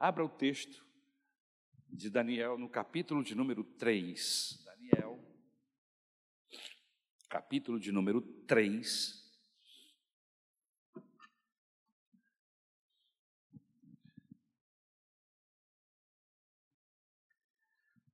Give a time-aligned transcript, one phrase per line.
[0.00, 0.86] Abra o texto
[1.88, 4.62] de Daniel no capítulo de número 3.
[4.64, 5.18] Daniel,
[7.28, 9.28] capítulo de número 3.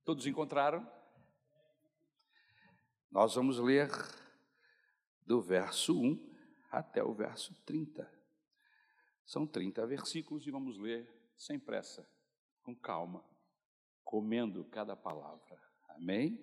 [0.03, 0.91] Todos encontraram?
[3.11, 3.91] Nós vamos ler
[5.23, 6.35] do verso 1
[6.71, 8.11] até o verso 30.
[9.23, 12.07] São 30 versículos e vamos ler sem pressa,
[12.63, 13.23] com calma,
[14.03, 15.59] comendo cada palavra.
[15.89, 16.39] Amém?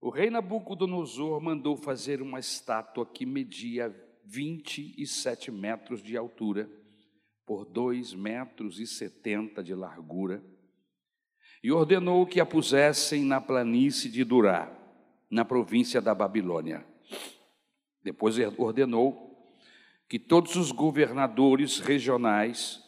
[0.00, 6.70] O rei Nabucodonosor mandou fazer uma estátua que media 27 metros de altura,
[7.44, 10.42] por 2 metros e 70 de largura,
[11.62, 14.76] e ordenou que a pusessem na planície de Durá,
[15.30, 16.84] na província da Babilônia.
[18.02, 19.54] Depois ordenou
[20.08, 22.82] que todos os governadores regionais,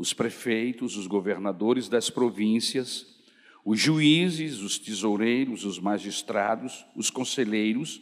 [0.00, 3.20] os prefeitos, os governadores das províncias,
[3.62, 8.00] os juízes, os tesoureiros, os magistrados, os conselheiros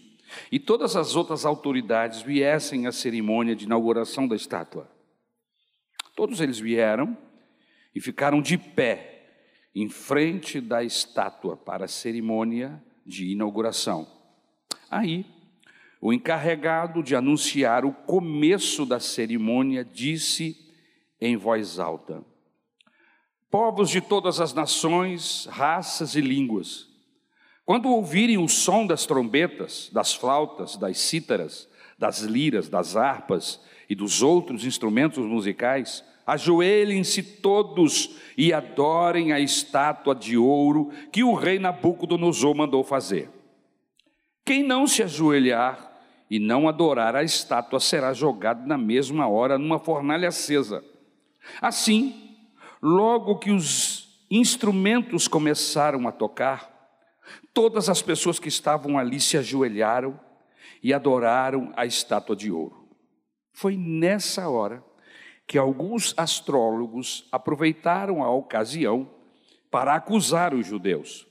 [0.52, 4.88] e todas as outras autoridades viessem à cerimônia de inauguração da estátua.
[6.14, 7.18] Todos eles vieram
[7.92, 9.26] e ficaram de pé
[9.74, 14.06] em frente da estátua para a cerimônia de inauguração.
[14.88, 15.26] Aí,
[16.00, 20.67] o encarregado de anunciar o começo da cerimônia disse
[21.20, 22.22] em voz alta:
[23.50, 26.86] Povos de todas as nações, raças e línguas,
[27.64, 33.60] quando ouvirem o som das trombetas, das flautas, das cítaras, das liras, das harpas
[33.90, 41.34] e dos outros instrumentos musicais, ajoelhem-se todos e adorem a estátua de ouro que o
[41.34, 43.30] rei Nabucodonosor mandou fazer.
[44.44, 45.92] Quem não se ajoelhar
[46.30, 50.84] e não adorar a estátua será jogado na mesma hora numa fornalha acesa.
[51.60, 52.36] Assim,
[52.82, 56.76] logo que os instrumentos começaram a tocar,
[57.52, 60.18] todas as pessoas que estavam ali se ajoelharam
[60.82, 62.88] e adoraram a estátua de ouro.
[63.52, 64.84] Foi nessa hora
[65.46, 69.10] que alguns astrólogos aproveitaram a ocasião
[69.70, 71.26] para acusar os judeus.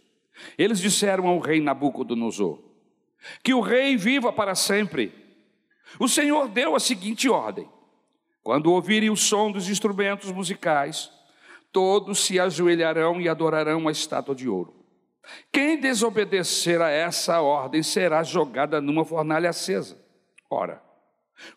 [0.57, 2.59] Eles disseram ao rei Nabucodonosor:
[3.43, 5.13] que o rei viva para sempre.
[5.99, 7.69] O Senhor deu a seguinte ordem:
[8.47, 11.11] quando ouvirem o som dos instrumentos musicais,
[11.69, 14.73] todos se ajoelharão e adorarão a estátua de ouro.
[15.51, 20.01] Quem desobedecer a essa ordem será jogada numa fornalha acesa.
[20.49, 20.81] Ora,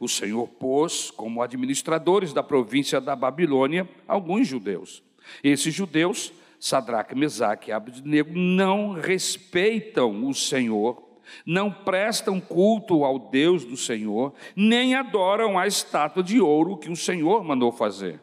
[0.01, 5.01] o Senhor pôs como administradores da província da Babilônia alguns judeus.
[5.45, 11.01] Esses judeus, Sadraque, Mesaque e Abednego, não respeitam o Senhor
[11.45, 16.97] não prestam culto ao Deus do Senhor, nem adoram a estátua de ouro que o
[16.97, 18.21] Senhor mandou fazer.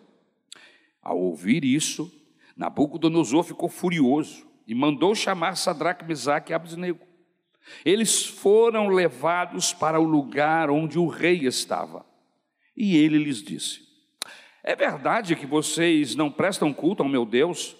[1.01, 2.11] Ao ouvir isso,
[2.55, 6.99] Nabucodonosor ficou furioso e mandou chamar Sadraque, Mesaque e Abednego.
[7.85, 12.05] Eles foram levados para o lugar onde o rei estava.
[12.75, 13.81] E ele lhes disse:
[14.63, 17.75] É verdade que vocês não prestam culto ao meu Deus,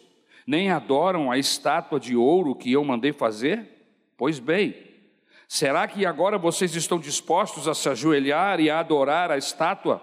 [0.45, 3.67] nem adoram a estátua de ouro que eu mandei fazer?
[4.17, 4.75] Pois bem,
[5.47, 10.01] Será que agora vocês estão dispostos a se ajoelhar e a adorar a estátua,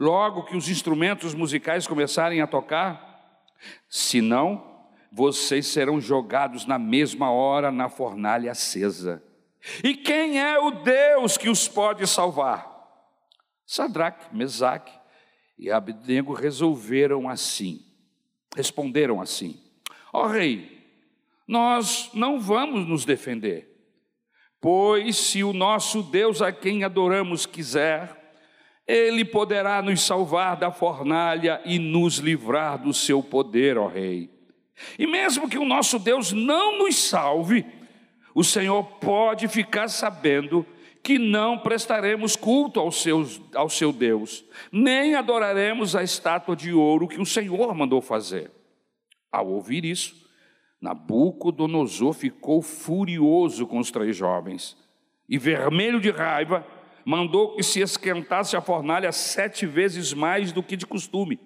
[0.00, 3.44] logo que os instrumentos musicais começarem a tocar?
[3.88, 9.22] Se não, vocês serão jogados na mesma hora na fornalha acesa.
[9.84, 12.66] E quem é o Deus que os pode salvar?
[13.66, 14.92] Sadraque, Mesaque
[15.58, 17.84] e Abednego resolveram assim,
[18.56, 19.60] responderam assim:
[20.12, 20.78] Ó oh, rei,
[21.46, 23.77] nós não vamos nos defender.
[24.60, 28.34] Pois se o nosso Deus a quem adoramos quiser,
[28.86, 34.30] ele poderá nos salvar da fornalha e nos livrar do seu poder, ó Rei.
[34.98, 37.66] E mesmo que o nosso Deus não nos salve,
[38.34, 40.64] o Senhor pode ficar sabendo
[41.02, 47.08] que não prestaremos culto ao seu, ao seu Deus, nem adoraremos a estátua de ouro
[47.08, 48.50] que o Senhor mandou fazer.
[49.30, 50.27] Ao ouvir isso,
[50.80, 54.76] Nabucodonosor ficou furioso com os três jovens
[55.28, 56.64] e, vermelho de raiva,
[57.04, 61.40] mandou que se esquentasse a fornalha sete vezes mais do que de costume.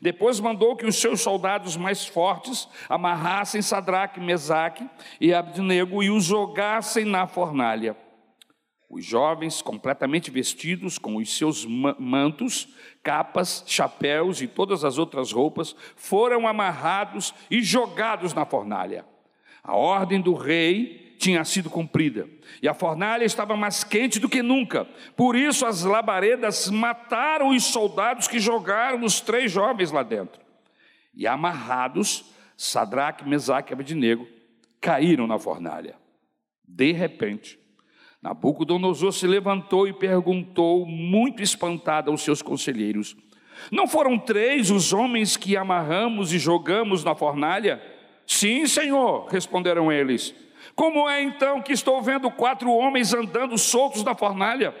[0.00, 4.88] Depois mandou que os seus soldados mais fortes amarrassem Sadraque, Mesaque
[5.20, 7.96] e Abednego e os jogassem na fornalha.
[8.92, 12.68] Os jovens, completamente vestidos com os seus mantos,
[13.02, 19.06] capas, chapéus e todas as outras roupas, foram amarrados e jogados na fornalha.
[19.64, 22.28] A ordem do rei tinha sido cumprida
[22.60, 24.84] e a fornalha estava mais quente do que nunca.
[25.16, 30.38] Por isso, as labaredas mataram os soldados que jogaram os três jovens lá dentro.
[31.14, 34.28] E amarrados, Sadraque, Mesaque e Abednego
[34.82, 35.96] caíram na fornalha.
[36.68, 37.61] De repente,
[38.22, 43.16] Nabucodonosor se levantou e perguntou, muito espantado aos seus conselheiros:
[43.70, 47.82] Não foram três os homens que amarramos e jogamos na fornalha?
[48.24, 50.32] Sim, senhor, responderam eles.
[50.76, 54.72] Como é então que estou vendo quatro homens andando soltos na fornalha?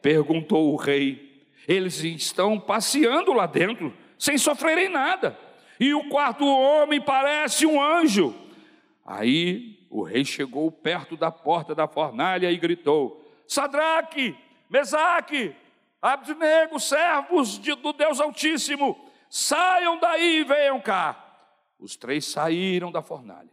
[0.00, 1.44] Perguntou o rei.
[1.66, 5.36] Eles estão passeando lá dentro, sem sofrerem nada.
[5.80, 8.32] E o quarto homem parece um anjo.
[9.04, 14.36] Aí o rei chegou perto da porta da fornalha e gritou: Sadraque,
[14.68, 15.56] Mesaque,
[16.02, 18.94] Abednego, servos de, do Deus Altíssimo,
[19.30, 21.22] saiam daí e venham cá.
[21.78, 23.50] Os três saíram da fornalha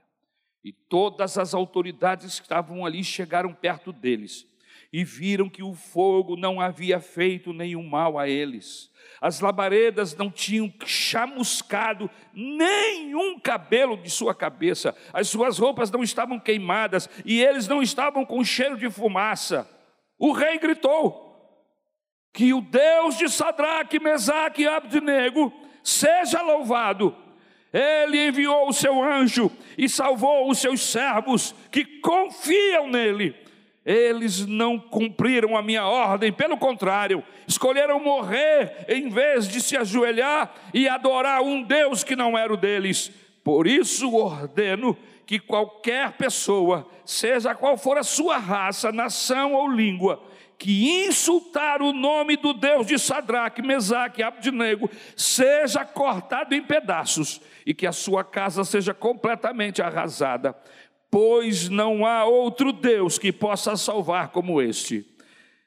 [0.61, 4.45] e todas as autoridades que estavam ali chegaram perto deles
[4.91, 8.91] e viram que o fogo não havia feito nenhum mal a eles.
[9.23, 16.37] As labaredas não tinham chamuscado nenhum cabelo de sua cabeça, as suas roupas não estavam
[16.37, 19.65] queimadas e eles não estavam com cheiro de fumaça.
[20.19, 21.57] O rei gritou:
[22.33, 27.15] Que o Deus de Sadraque, Mesaque e Abdenego seja louvado.
[27.71, 33.42] Ele enviou o seu anjo e salvou os seus servos que confiam nele
[33.85, 40.53] eles não cumpriram a minha ordem, pelo contrário, escolheram morrer em vez de se ajoelhar
[40.73, 43.11] e adorar um Deus que não era o deles.
[43.43, 50.23] Por isso ordeno que qualquer pessoa, seja qual for a sua raça, nação ou língua,
[50.57, 57.41] que insultar o nome do Deus de Sadraque, Mesaque e Abdinego, seja cortado em pedaços
[57.65, 60.55] e que a sua casa seja completamente arrasada
[61.13, 65.05] pois não há outro Deus que possa salvar como este.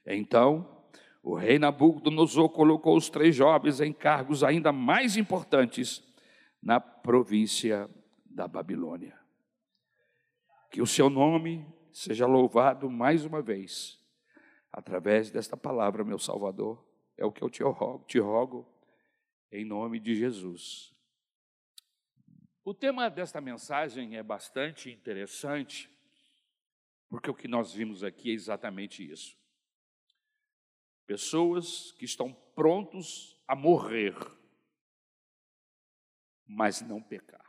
[0.05, 0.69] Então,
[1.23, 6.03] o rei Nabucodonosor colocou os três jovens em cargos ainda mais importantes
[6.61, 7.89] na província
[8.25, 9.17] da Babilônia.
[10.69, 14.01] Que o seu nome seja louvado mais uma vez,
[14.73, 16.85] através desta palavra, meu Salvador.
[17.17, 18.67] É o que eu te rogo, te rogo
[19.53, 20.93] em nome de Jesus.
[22.67, 25.89] O tema desta mensagem é bastante interessante,
[27.09, 29.39] porque o que nós vimos aqui é exatamente isso.
[31.07, 34.17] Pessoas que estão prontos a morrer,
[36.45, 37.47] mas não pecar.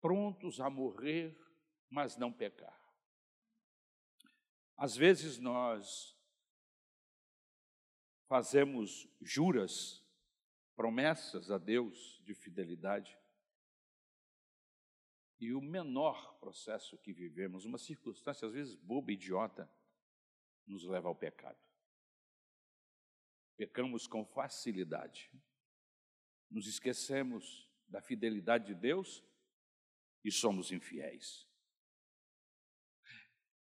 [0.00, 1.36] Prontos a morrer,
[1.90, 2.80] mas não pecar.
[4.76, 6.16] Às vezes nós
[8.28, 10.03] fazemos juras
[10.76, 13.18] promessas a Deus de fidelidade.
[15.40, 19.70] E o menor processo que vivemos, uma circunstância às vezes boba, idiota,
[20.66, 21.58] nos leva ao pecado.
[23.56, 25.30] Pecamos com facilidade.
[26.50, 29.22] Nos esquecemos da fidelidade de Deus
[30.24, 31.46] e somos infiéis.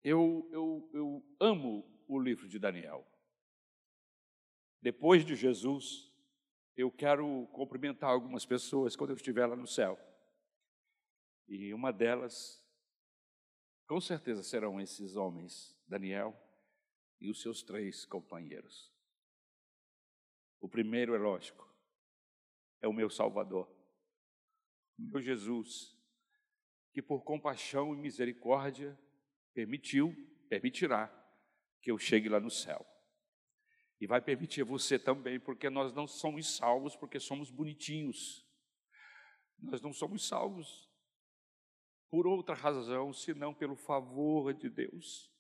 [0.03, 3.07] Eu, eu, eu amo o livro de Daniel.
[4.81, 6.15] Depois de Jesus,
[6.77, 9.99] eu quero cumprimentar algumas pessoas quando eu estiver lá no céu.
[11.49, 12.63] E uma delas,
[13.87, 16.37] com certeza, serão esses homens, Daniel
[17.19, 18.93] e os seus três companheiros.
[20.61, 21.67] O primeiro é lógico,
[22.81, 23.67] é o meu Salvador,
[24.99, 25.97] o meu Jesus,
[26.93, 28.99] que por compaixão e misericórdia
[29.55, 30.15] permitiu,
[30.49, 31.09] permitirá
[31.81, 32.85] que eu chegue lá no céu.
[34.01, 38.47] E vai permitir você também, porque nós não somos salvos porque somos bonitinhos.
[39.59, 40.91] Nós não somos salvos
[42.11, 45.33] por outra razão, senão pelo favor de Deus,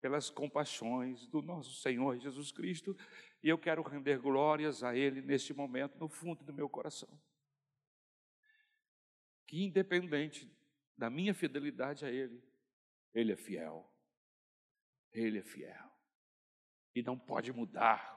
[0.00, 2.96] pelas compaixões do nosso Senhor Jesus Cristo,
[3.42, 7.08] e eu quero render glórias a Ele neste momento, no fundo do meu coração.
[9.46, 10.50] Que independente
[10.96, 12.42] da minha fidelidade a Ele,
[13.14, 13.90] Ele é fiel.
[15.10, 15.85] Ele é fiel
[16.96, 18.16] e não pode mudar,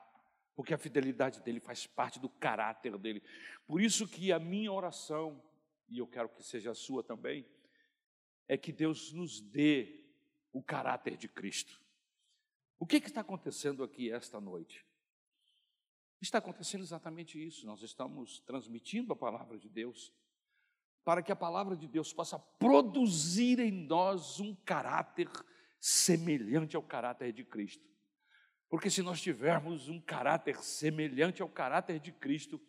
[0.55, 3.21] porque a fidelidade dele faz parte do caráter dele.
[3.67, 5.43] Por isso que a minha oração,
[5.89, 7.45] e eu quero que seja a sua também,
[8.47, 10.05] é que Deus nos dê
[10.53, 11.81] o caráter de Cristo.
[12.79, 14.85] O que, que está acontecendo aqui esta noite?
[16.21, 17.65] Está acontecendo exatamente isso.
[17.65, 20.13] Nós estamos transmitindo a palavra de Deus
[21.03, 25.29] para que a palavra de Deus possa produzir em nós um caráter
[25.79, 27.89] semelhante ao caráter de Cristo.
[28.69, 32.61] Porque se nós tivermos um caráter semelhante ao caráter de Cristo,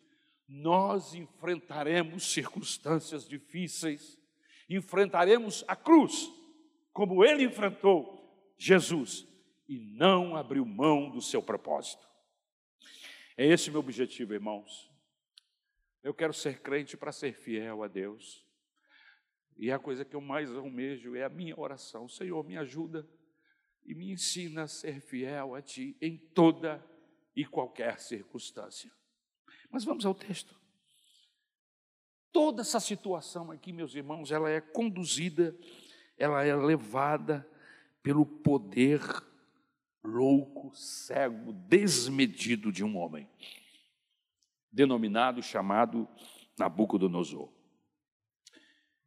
[0.47, 4.19] nós enfrentaremos circunstâncias difíceis,
[4.67, 6.27] enfrentaremos a cruz,
[6.91, 8.19] como ele enfrentou
[8.57, 9.27] Jesus,
[9.69, 12.05] e não abriu mão do seu propósito.
[13.37, 14.91] É esse meu objetivo, irmãos.
[16.03, 18.45] Eu quero ser crente para ser fiel a Deus.
[19.55, 22.09] E a coisa que eu mais almejo é a minha oração.
[22.09, 23.07] Senhor, me ajuda
[23.85, 26.83] e me ensina a ser fiel a Ti em toda
[27.35, 28.91] e qualquer circunstância.
[29.69, 30.59] Mas vamos ao texto.
[32.31, 35.57] Toda essa situação aqui, meus irmãos, ela é conduzida,
[36.17, 37.47] ela é levada
[38.01, 39.01] pelo poder
[40.03, 43.29] louco, cego, desmedido de um homem,
[44.71, 46.07] denominado, chamado
[46.57, 47.49] Nabucodonosor.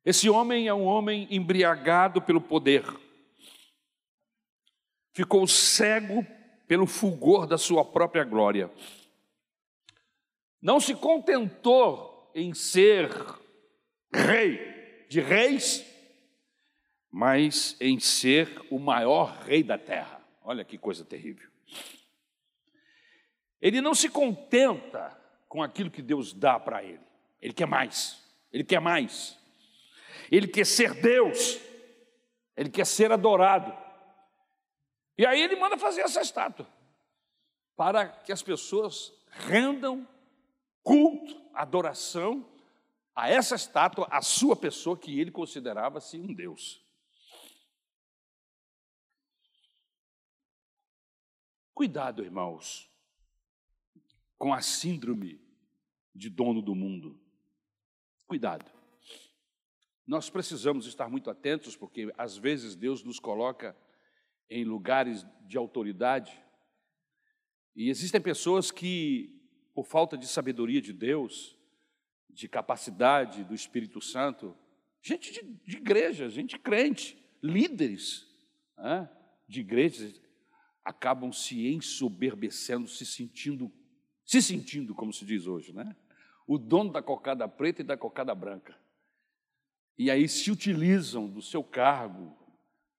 [0.05, 2.85] Esse homem é um homem embriagado pelo poder,
[5.15, 6.27] ficou cego
[6.67, 8.71] pelo fulgor da sua própria glória,
[10.61, 13.11] não se contentou em ser
[14.13, 15.85] rei de reis,
[17.11, 20.21] mas em ser o maior rei da terra.
[20.43, 21.49] Olha que coisa terrível.
[23.63, 25.17] Ele não se contenta
[25.49, 27.01] com aquilo que Deus dá para ele.
[27.41, 28.21] Ele quer mais.
[28.53, 29.39] Ele quer mais.
[30.31, 31.61] Ele quer ser Deus.
[32.57, 33.84] Ele quer ser adorado.
[35.17, 36.67] E aí ele manda fazer essa estátua
[37.77, 40.07] para que as pessoas rendam
[40.83, 42.49] culto, adoração
[43.15, 46.85] a essa estátua, a sua pessoa que ele considerava-se um Deus.
[51.73, 52.89] Cuidado, irmãos,
[54.39, 55.41] com a síndrome
[56.15, 57.21] de dono do mundo.
[58.27, 58.71] Cuidado.
[60.07, 63.77] Nós precisamos estar muito atentos, porque às vezes Deus nos coloca
[64.49, 66.45] em lugares de autoridade,
[67.77, 69.43] e existem pessoas que,
[69.75, 71.59] por falta de sabedoria de Deus,
[72.31, 74.57] de capacidade do Espírito Santo,
[75.03, 78.27] gente de, de igreja, gente crente, líderes
[78.77, 79.11] né,
[79.49, 80.21] de igrejas,
[80.85, 83.73] acabam se ensoberbecendo, se sentindo,
[84.25, 85.97] se sentindo, como se diz hoje, né?
[86.47, 88.79] O dono da cocada preta e da cocada branca.
[89.97, 92.37] E aí se utilizam do seu cargo,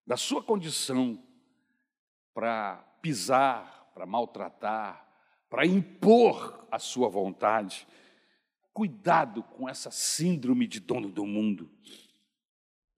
[0.05, 1.23] da sua condição,
[2.35, 5.07] para pisar, para maltratar,
[5.49, 7.87] para impor a sua vontade.
[8.73, 11.71] Cuidado com essa síndrome de dono do mundo.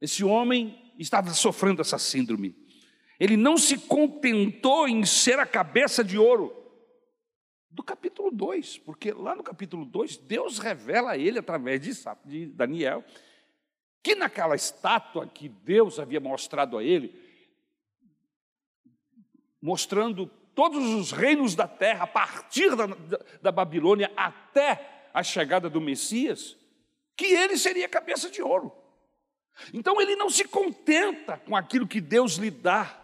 [0.01, 2.55] Esse homem estava sofrendo essa síndrome.
[3.19, 6.55] Ele não se contentou em ser a cabeça de ouro.
[7.69, 11.79] Do capítulo 2, porque lá no capítulo 2, Deus revela a ele, através
[12.25, 13.05] de Daniel,
[14.01, 17.26] que naquela estátua que Deus havia mostrado a ele,
[19.67, 22.87] mostrando todos os reinos da terra, a partir da,
[23.41, 26.55] da, Babilônia até a chegada do Messias,
[27.17, 28.71] que ele seria cabeça de ouro.
[29.73, 32.97] Então ele não se contenta com aquilo que Deus lhe dá,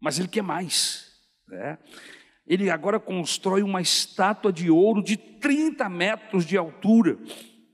[0.00, 1.12] mas ele quer mais.
[1.46, 1.78] Né?
[2.46, 7.18] Ele agora constrói uma estátua de ouro de 30 metros de altura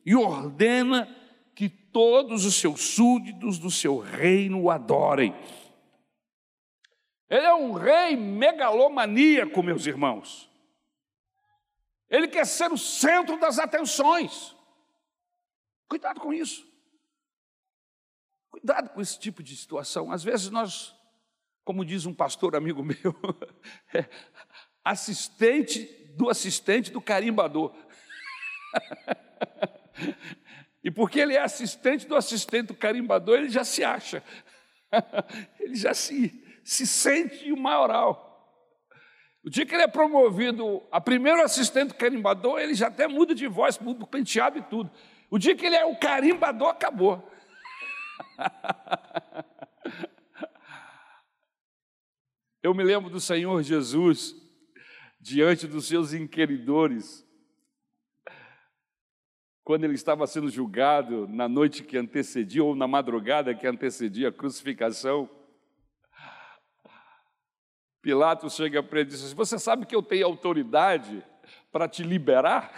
[0.04, 1.08] e ordena
[1.54, 5.36] que todos os seus súditos do seu reino o adorem.
[7.28, 10.50] Ele é um rei megalomaníaco, meus irmãos.
[12.08, 14.56] Ele quer ser o centro das atenções.
[15.88, 16.66] Cuidado com isso.
[18.50, 20.10] Cuidado com esse tipo de situação.
[20.10, 20.98] Às vezes nós
[21.68, 23.14] como diz um pastor amigo meu,
[23.92, 24.08] é
[24.82, 25.84] assistente
[26.16, 27.76] do assistente do carimbador.
[30.82, 34.24] e porque ele é assistente do assistente do carimbador, ele já se acha,
[35.60, 38.28] ele já se, se sente o maioral.
[39.42, 43.34] O dia que ele é promovido a primeiro assistente do carimbador, ele já até muda
[43.34, 44.90] de voz, muda o penteado e tudo.
[45.30, 47.26] O dia que ele é o carimbador, acabou.
[52.62, 54.36] Eu me lembro do Senhor Jesus
[55.18, 57.26] diante dos seus inquiridores,
[59.64, 64.32] quando ele estava sendo julgado na noite que antecedia, ou na madrugada que antecedia a
[64.32, 65.37] crucificação.
[68.00, 71.24] Pilatos chega para ele e diz assim: Você sabe que eu tenho autoridade
[71.72, 72.72] para te liberar?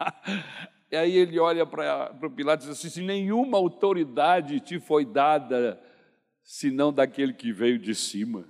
[0.90, 5.80] e aí ele olha para o Pilatos e diz assim: Nenhuma autoridade te foi dada
[6.42, 8.44] senão daquele que veio de cima.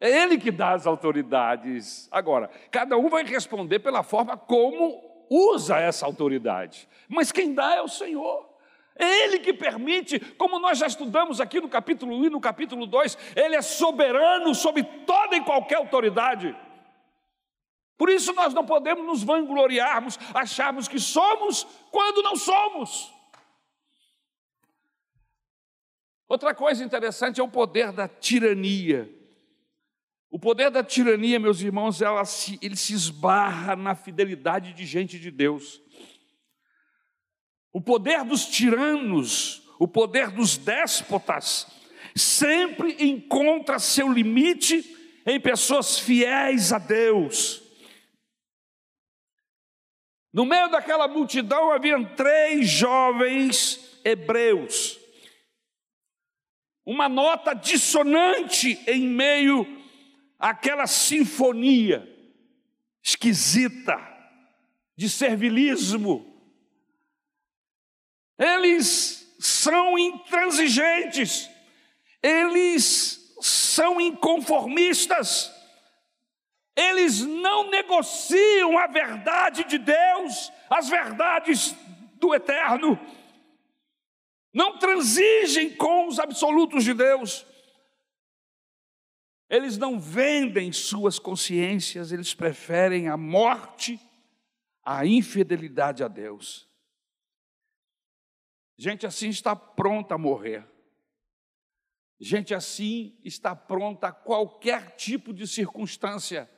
[0.00, 2.08] É Ele que dá as autoridades.
[2.10, 6.88] Agora, cada um vai responder pela forma como usa essa autoridade.
[7.08, 8.47] Mas quem dá é o Senhor.
[8.98, 12.84] É Ele que permite, como nós já estudamos aqui no capítulo 1 e no capítulo
[12.84, 16.54] 2, Ele é soberano sobre toda e qualquer autoridade.
[17.96, 23.12] Por isso nós não podemos nos vangloriarmos, acharmos que somos quando não somos.
[26.28, 29.08] Outra coisa interessante é o poder da tirania.
[30.30, 35.30] O poder da tirania, meus irmãos, se, ele se esbarra na fidelidade de gente de
[35.30, 35.80] Deus.
[37.78, 41.64] O poder dos tiranos, o poder dos déspotas,
[42.12, 47.62] sempre encontra seu limite em pessoas fiéis a Deus.
[50.32, 54.98] No meio daquela multidão haviam três jovens hebreus.
[56.84, 59.64] Uma nota dissonante em meio
[60.36, 62.12] aquela sinfonia
[63.04, 63.96] esquisita
[64.96, 66.27] de servilismo.
[68.38, 71.50] Eles são intransigentes,
[72.22, 75.52] eles são inconformistas,
[76.76, 81.74] eles não negociam a verdade de Deus, as verdades
[82.14, 82.98] do eterno,
[84.52, 87.44] não transigem com os absolutos de Deus.
[89.50, 93.98] Eles não vendem suas consciências, eles preferem a morte
[94.84, 96.67] à infidelidade a Deus.
[98.78, 100.64] Gente assim está pronta a morrer.
[102.20, 106.48] Gente assim está pronta a qualquer tipo de circunstância,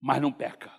[0.00, 0.72] mas não peca.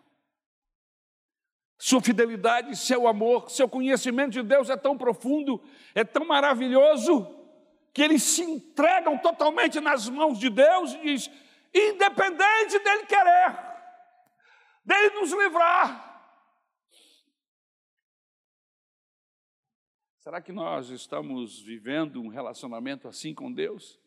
[1.78, 5.62] Sua fidelidade, seu amor, seu conhecimento de Deus é tão profundo,
[5.94, 7.36] é tão maravilhoso,
[7.94, 11.32] que eles se entregam totalmente nas mãos de Deus e diz:
[11.74, 13.60] independente dele querer,
[14.86, 16.09] dele nos livrar.
[20.30, 24.00] Será que nós estamos vivendo um relacionamento assim com Deus?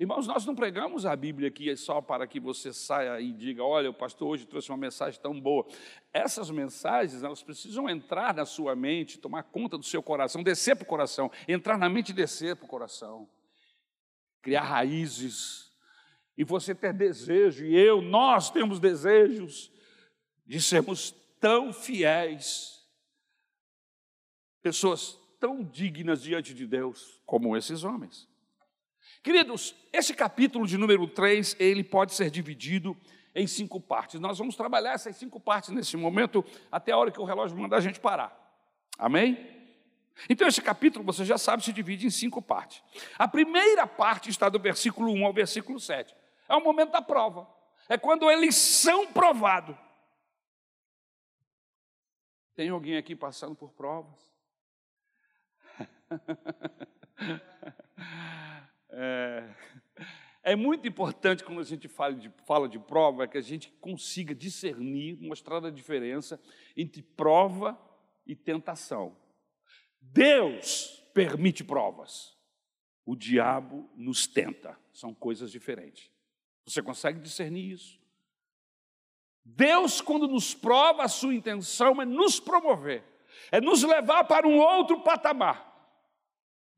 [0.00, 3.90] Irmãos, nós não pregamos a Bíblia aqui só para que você saia e diga: olha,
[3.90, 5.66] o pastor hoje trouxe uma mensagem tão boa.
[6.10, 10.84] Essas mensagens, elas precisam entrar na sua mente, tomar conta do seu coração, descer para
[10.84, 13.28] o coração, entrar na mente e descer para o coração,
[14.40, 15.70] criar raízes,
[16.34, 19.70] e você ter desejo, e eu, nós temos desejos
[20.46, 22.88] de sermos tão fiéis,
[24.62, 28.28] pessoas tão dignas diante de Deus como esses homens.
[29.24, 32.96] Queridos, esse capítulo de número 3, ele pode ser dividido
[33.34, 34.20] em cinco partes.
[34.20, 37.78] Nós vamos trabalhar essas cinco partes nesse momento, até a hora que o relógio mandar
[37.78, 38.32] a gente parar.
[38.96, 39.36] Amém?
[40.30, 42.80] Então, esse capítulo, você já sabe, se divide em cinco partes.
[43.18, 46.14] A primeira parte está do versículo 1 ao versículo 7.
[46.48, 47.52] É o momento da prova.
[47.88, 49.76] É quando eles são provados.
[52.54, 54.31] Tem alguém aqui passando por provas?
[58.94, 59.54] É,
[60.42, 64.34] é muito importante quando a gente fala de, fala de prova que a gente consiga
[64.34, 66.38] discernir, mostrar a diferença
[66.76, 67.78] entre prova
[68.26, 69.16] e tentação.
[69.98, 72.36] Deus permite provas,
[73.06, 76.10] o diabo nos tenta, são coisas diferentes.
[76.66, 78.00] Você consegue discernir isso?
[79.44, 83.02] Deus, quando nos prova, a sua intenção é nos promover,
[83.50, 85.71] é nos levar para um outro patamar.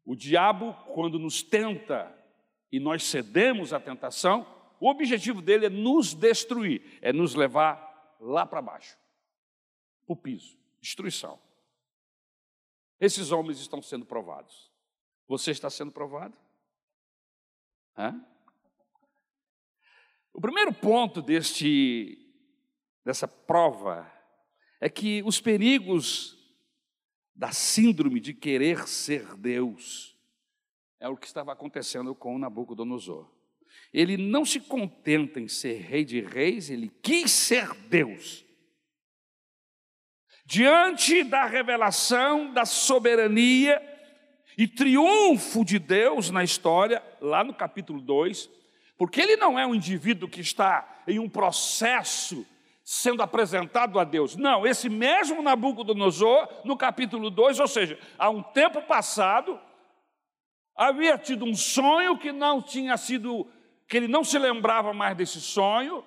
[0.04, 2.14] O diabo, quando nos tenta
[2.70, 4.46] e nós cedemos à tentação,
[4.78, 8.98] o objetivo dele é nos destruir, é nos levar lá para baixo,
[10.06, 11.38] para o piso, destruição.
[13.00, 14.70] Esses homens estão sendo provados.
[15.26, 16.36] Você está sendo provado?
[17.96, 18.20] Hã?
[20.32, 22.18] O primeiro ponto deste,
[23.04, 24.10] dessa prova
[24.80, 26.43] é que os perigos
[27.34, 30.16] da síndrome de querer ser Deus.
[31.00, 33.28] É o que estava acontecendo com Nabucodonosor.
[33.92, 38.44] Ele não se contenta em ser rei de reis, ele quis ser Deus.
[40.46, 43.80] Diante da revelação da soberania
[44.56, 48.50] e triunfo de Deus na história, lá no capítulo 2,
[48.96, 52.46] porque ele não é um indivíduo que está em um processo
[52.84, 54.36] sendo apresentado a Deus.
[54.36, 59.58] Não, esse mesmo Nabucodonosor, no capítulo 2, ou seja, há um tempo passado,
[60.76, 63.48] havia tido um sonho que não tinha sido,
[63.88, 66.04] que ele não se lembrava mais desse sonho,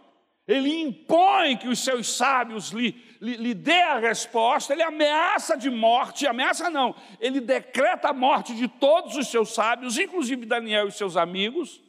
[0.48, 5.70] ele impõe que os seus sábios lhe, lhe, lhe dê a resposta, ele ameaça de
[5.70, 10.92] morte, ameaça não, ele decreta a morte de todos os seus sábios, inclusive Daniel e
[10.92, 11.82] seus amigos,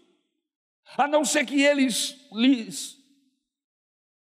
[0.97, 2.98] a não ser que eles lhes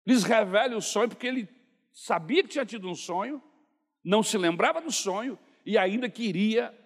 [0.06, 1.48] lhes revele o sonho, porque ele
[1.92, 3.42] sabia que tinha tido um sonho,
[4.02, 6.76] não se lembrava do sonho e ainda queria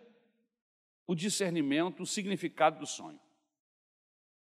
[1.07, 3.21] o discernimento, o significado do sonho.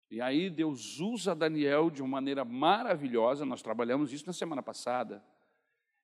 [0.09, 5.23] E aí Deus usa Daniel de uma maneira maravilhosa, nós trabalhamos isso na semana passada.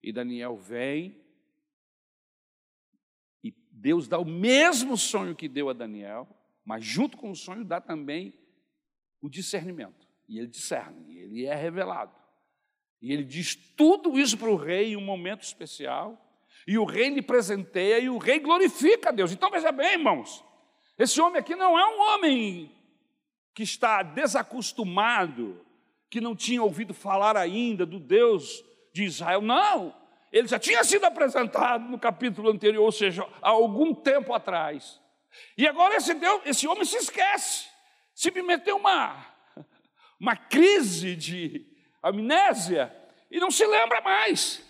[0.01, 1.23] E Daniel vem
[3.43, 6.27] e Deus dá o mesmo sonho que deu a Daniel,
[6.63, 8.33] mas junto com o sonho dá também
[9.21, 10.07] o discernimento.
[10.27, 12.22] E ele discerne, ele é revelado.
[13.03, 16.17] E ele diz tudo isso para o rei em um momento especial.
[16.65, 19.33] E o rei lhe presenteia e o rei glorifica a Deus.
[19.33, 20.41] Então veja bem, irmãos,
[20.97, 22.71] esse homem aqui não é um homem
[23.53, 25.59] que está desacostumado,
[26.09, 28.63] que não tinha ouvido falar ainda do Deus
[28.93, 29.41] de Israel.
[29.41, 29.93] Não,
[30.31, 35.01] ele já tinha sido apresentado no capítulo anterior, ou seja, há algum tempo atrás.
[35.57, 37.67] E agora esse, Deus, esse homem se esquece,
[38.15, 39.25] se me meteu uma,
[40.17, 41.72] uma crise de
[42.03, 42.93] amnésia
[43.31, 44.61] e não se lembra mais.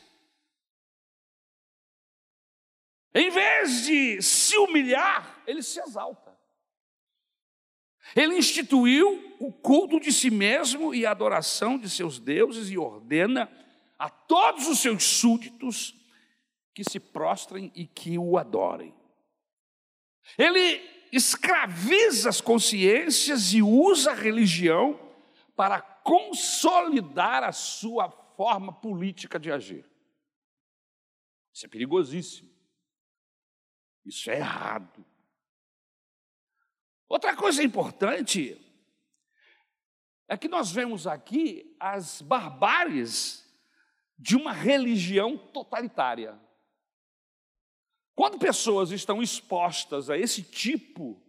[3.13, 6.34] Em vez de se humilhar, ele se exalta.
[8.15, 13.52] Ele instituiu o culto de si mesmo e a adoração de seus deuses e ordena
[13.98, 15.96] a todos os seus súditos
[16.74, 18.93] que se prostrem e que o adorem.
[20.38, 25.00] Ele escraviza as consciências e usa a religião
[25.56, 29.89] para consolidar a sua forma política de agir.
[31.54, 32.52] Isso é perigosíssimo.
[34.06, 35.06] Isso é errado.
[37.08, 38.60] Outra coisa importante
[40.28, 43.44] é que nós vemos aqui as barbáries
[44.18, 46.39] de uma religião totalitária.
[48.16, 51.22] Quando pessoas estão expostas a esse tipo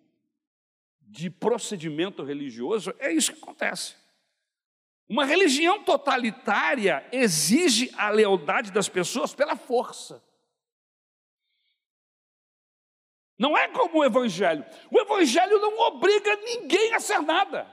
[1.01, 3.97] de procedimento religioso, é isso que acontece.
[5.09, 10.23] Uma religião totalitária exige a lealdade das pessoas pela força.
[13.39, 14.65] Não é como o Evangelho.
[14.91, 17.67] O Evangelho não obriga ninguém a ser nada.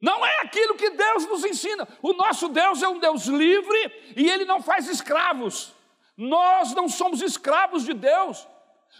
[0.00, 1.86] Não é aquilo que Deus nos ensina.
[2.00, 5.74] O nosso Deus é um Deus livre e ele não faz escravos.
[6.16, 8.48] Nós não somos escravos de Deus,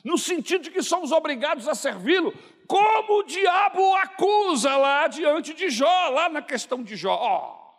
[0.05, 2.33] no sentido de que somos obrigados a servi-lo,
[2.71, 7.19] como o diabo acusa lá diante de Jó, lá na questão de Jó.
[7.21, 7.75] Oh,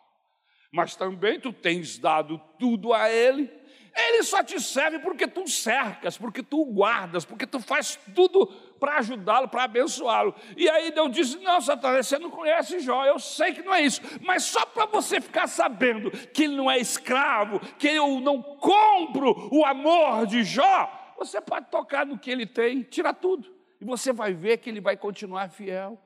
[0.70, 3.50] mas também tu tens dado tudo a ele
[3.94, 8.46] ele só te serve porque tu cercas, porque tu guardas, porque tu faz tudo
[8.80, 10.34] para ajudá-lo, para abençoá-lo.
[10.56, 13.82] E aí Deus disse: Não, Satanás, você não conhece Jó, eu sei que não é
[13.82, 18.42] isso, mas só para você ficar sabendo que ele não é escravo, que eu não
[18.42, 23.84] compro o amor de Jó, você pode tocar no que ele tem, tirar tudo, e
[23.84, 26.00] você vai ver que ele vai continuar fiel.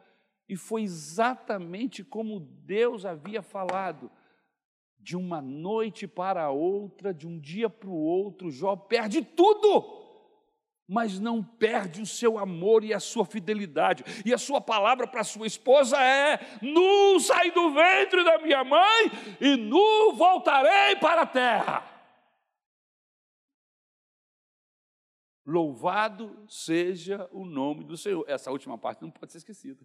[0.48, 4.10] E foi exatamente como Deus havia falado
[4.98, 9.84] de uma noite para outra, de um dia para o outro, Jó perde tudo,
[10.88, 14.02] mas não perde o seu amor e a sua fidelidade.
[14.24, 19.10] E a sua palavra para sua esposa é: Nu saí do ventre da minha mãe
[19.38, 21.95] e nu voltarei para a terra.
[25.46, 28.24] Louvado seja o nome do Senhor.
[28.26, 29.78] Essa última parte não pode ser esquecida.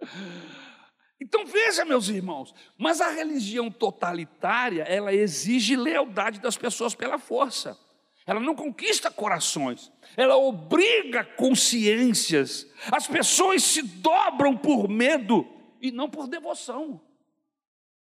[1.24, 7.78] Então veja, meus irmãos, mas a religião totalitária, ela exige lealdade das pessoas pela força.
[8.26, 12.66] Ela não conquista corações, ela obriga consciências.
[12.90, 15.46] As pessoas se dobram por medo
[15.80, 17.00] e não por devoção.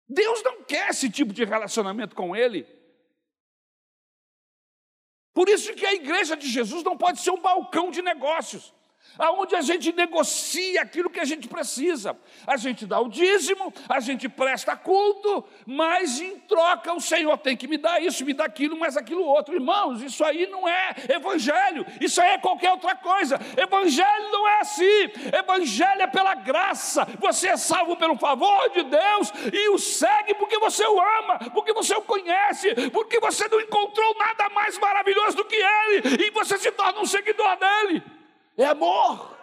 [0.06, 2.66] Deus não quer esse tipo de relacionamento com Ele.
[5.36, 8.72] Por isso que a igreja de Jesus não pode ser um balcão de negócios
[9.18, 12.16] aonde a gente negocia aquilo que a gente precisa.
[12.46, 17.56] A gente dá o dízimo, a gente presta culto, mas em troca o Senhor tem
[17.56, 19.54] que me dar isso, me dar aquilo, mas aquilo outro.
[19.54, 23.38] Irmãos, isso aí não é evangelho, isso aí é qualquer outra coisa.
[23.56, 25.10] Evangelho não é assim.
[25.38, 27.06] Evangelho é pela graça.
[27.20, 31.72] Você é salvo pelo favor de Deus e o segue porque você o ama, porque
[31.72, 36.58] você o conhece, porque você não encontrou nada mais maravilhoso do que ele e você
[36.58, 38.15] se torna um seguidor dele.
[38.56, 39.36] É amor.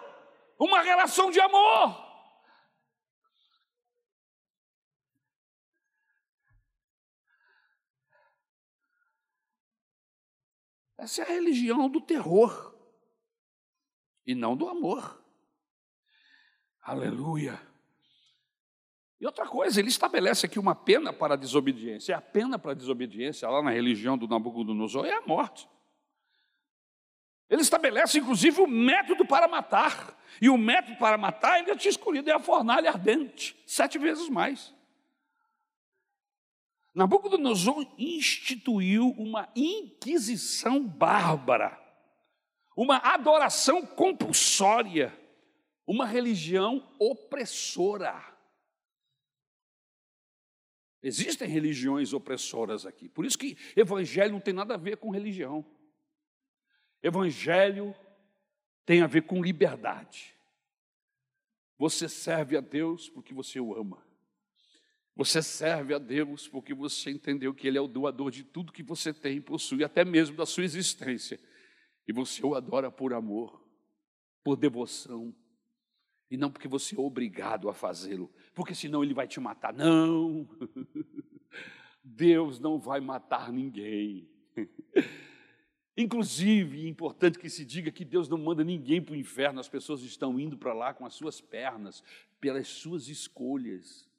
[0.59, 2.03] Uma relação de amor.
[10.97, 12.73] Essa é a religião do terror
[14.25, 15.21] e não do amor.
[16.81, 17.59] Aleluia.
[19.19, 22.11] E outra coisa, ele estabelece aqui uma pena para a desobediência.
[22.11, 25.69] E a pena para a desobediência, lá na religião do Nabucodonosor, é a morte.
[27.49, 30.17] Ele estabelece, inclusive, o método para matar.
[30.41, 34.73] E o método para matar, ele tinha escolhido é a fornalha ardente, sete vezes mais.
[36.93, 41.79] Nabucodonosor instituiu uma inquisição bárbara,
[42.75, 45.17] uma adoração compulsória,
[45.87, 48.33] uma religião opressora.
[51.01, 55.65] Existem religiões opressoras aqui, por isso que evangelho não tem nada a ver com religião.
[57.03, 57.93] Evangelho
[58.85, 60.33] tem a ver com liberdade.
[61.77, 64.01] Você serve a Deus porque você o ama.
[65.15, 68.81] Você serve a Deus porque você entendeu que Ele é o doador de tudo que
[68.81, 71.39] você tem e possui, até mesmo da sua existência.
[72.07, 73.61] E você o adora por amor,
[74.43, 75.35] por devoção,
[76.31, 79.71] e não porque você é obrigado a fazê-lo, porque senão Ele vai te matar.
[79.71, 80.49] Não!
[82.03, 84.27] Deus não vai matar ninguém.
[85.95, 89.69] Inclusive, é importante que se diga que Deus não manda ninguém para o inferno, as
[89.69, 92.03] pessoas estão indo para lá com as suas pernas,
[92.39, 94.09] pelas suas escolhas.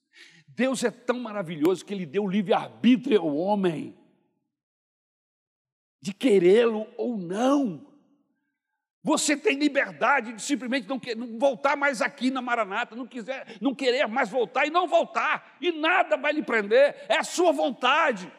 [0.47, 3.97] Deus é tão maravilhoso que Ele deu livre-arbítrio ao homem,
[6.01, 7.93] de querê-lo ou não.
[9.03, 13.75] Você tem liberdade de simplesmente não, não, voltar mais aqui na Maranata, não quiser, não
[13.75, 18.33] querer mais voltar e não voltar, e nada vai lhe prender, é a sua vontade,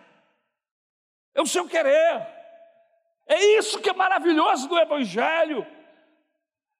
[1.33, 2.34] é o seu querer.
[3.27, 5.65] É isso que é maravilhoso do Evangelho.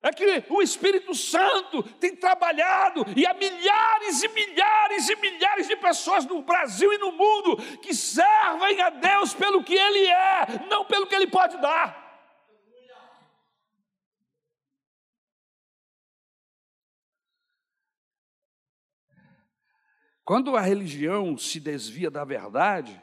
[0.01, 5.75] É que o Espírito Santo tem trabalhado e há milhares e milhares e milhares de
[5.75, 10.86] pessoas no Brasil e no mundo que servem a Deus pelo que Ele é, não
[10.86, 12.05] pelo que Ele pode dar.
[20.23, 22.99] Quando a religião se desvia da verdade,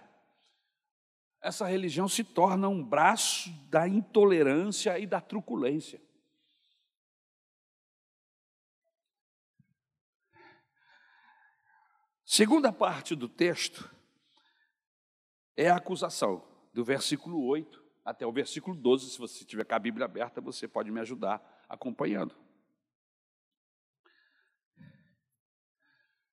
[1.43, 6.01] essa religião se torna um braço da intolerância e da truculência.
[12.25, 13.93] Segunda parte do texto
[15.57, 19.11] é a acusação, do versículo 8 até o versículo 12.
[19.11, 22.35] Se você tiver com a Bíblia aberta, você pode me ajudar acompanhando.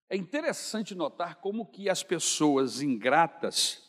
[0.07, 3.88] É interessante notar como que as pessoas ingratas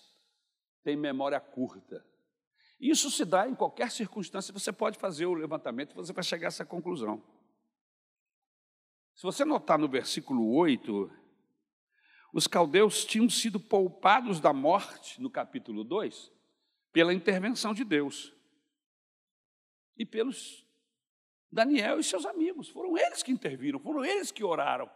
[0.82, 2.04] têm memória curta.
[2.80, 6.48] Isso se dá em qualquer circunstância, você pode fazer o levantamento, você vai chegar a
[6.48, 7.22] essa conclusão.
[9.14, 11.10] Se você notar no versículo 8,
[12.32, 16.32] os caldeus tinham sido poupados da morte, no capítulo 2,
[16.92, 18.32] pela intervenção de Deus.
[19.96, 20.66] E pelos
[21.52, 22.68] Daniel e seus amigos.
[22.68, 24.90] Foram eles que interviram, foram eles que oraram.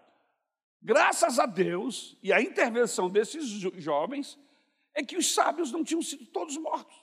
[0.81, 4.38] Graças a Deus e à intervenção desses jovens,
[4.94, 6.96] é que os sábios não tinham sido todos mortos.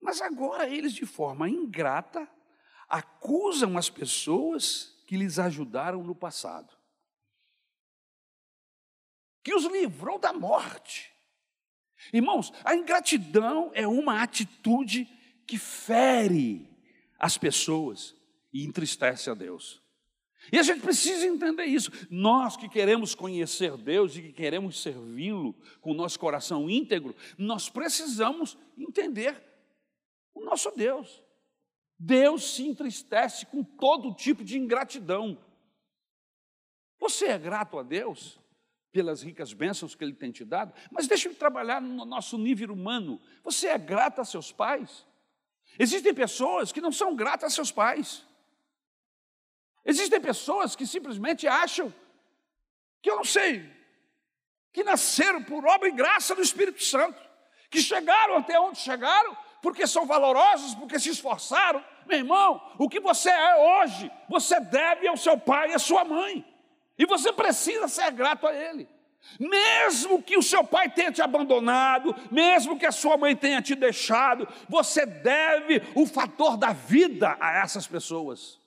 [0.00, 2.28] Mas agora eles, de forma ingrata,
[2.88, 6.82] acusam as pessoas que lhes ajudaram no passado
[9.42, 11.12] que os livrou da morte.
[12.12, 15.04] Irmãos, a ingratidão é uma atitude
[15.46, 16.68] que fere
[17.18, 18.14] as pessoas
[18.52, 19.81] e entristece a Deus.
[20.50, 21.90] E a gente precisa entender isso.
[22.10, 27.68] Nós que queremos conhecer Deus e que queremos servi-lo com o nosso coração íntegro, nós
[27.68, 29.40] precisamos entender
[30.34, 31.22] o nosso Deus.
[31.98, 35.38] Deus se entristece com todo tipo de ingratidão.
[36.98, 38.40] Você é grato a Deus?
[38.92, 42.72] pelas ricas bênçãos que Ele tem te dado, mas deixa eu trabalhar no nosso nível
[42.72, 43.18] humano.
[43.42, 45.06] Você é grata a seus pais?
[45.78, 48.22] Existem pessoas que não são gratas a seus pais.
[49.84, 51.92] Existem pessoas que simplesmente acham
[53.00, 53.68] que eu não sei,
[54.72, 57.20] que nasceram por obra e graça do Espírito Santo,
[57.68, 61.82] que chegaram até onde chegaram porque são valorosos, porque se esforçaram.
[62.06, 66.04] Meu irmão, o que você é hoje, você deve ao seu pai e à sua
[66.04, 66.44] mãe.
[66.98, 68.88] E você precisa ser grato a Ele.
[69.38, 73.76] Mesmo que o seu pai tenha te abandonado, mesmo que a sua mãe tenha te
[73.76, 78.60] deixado, você deve o fator da vida a essas pessoas.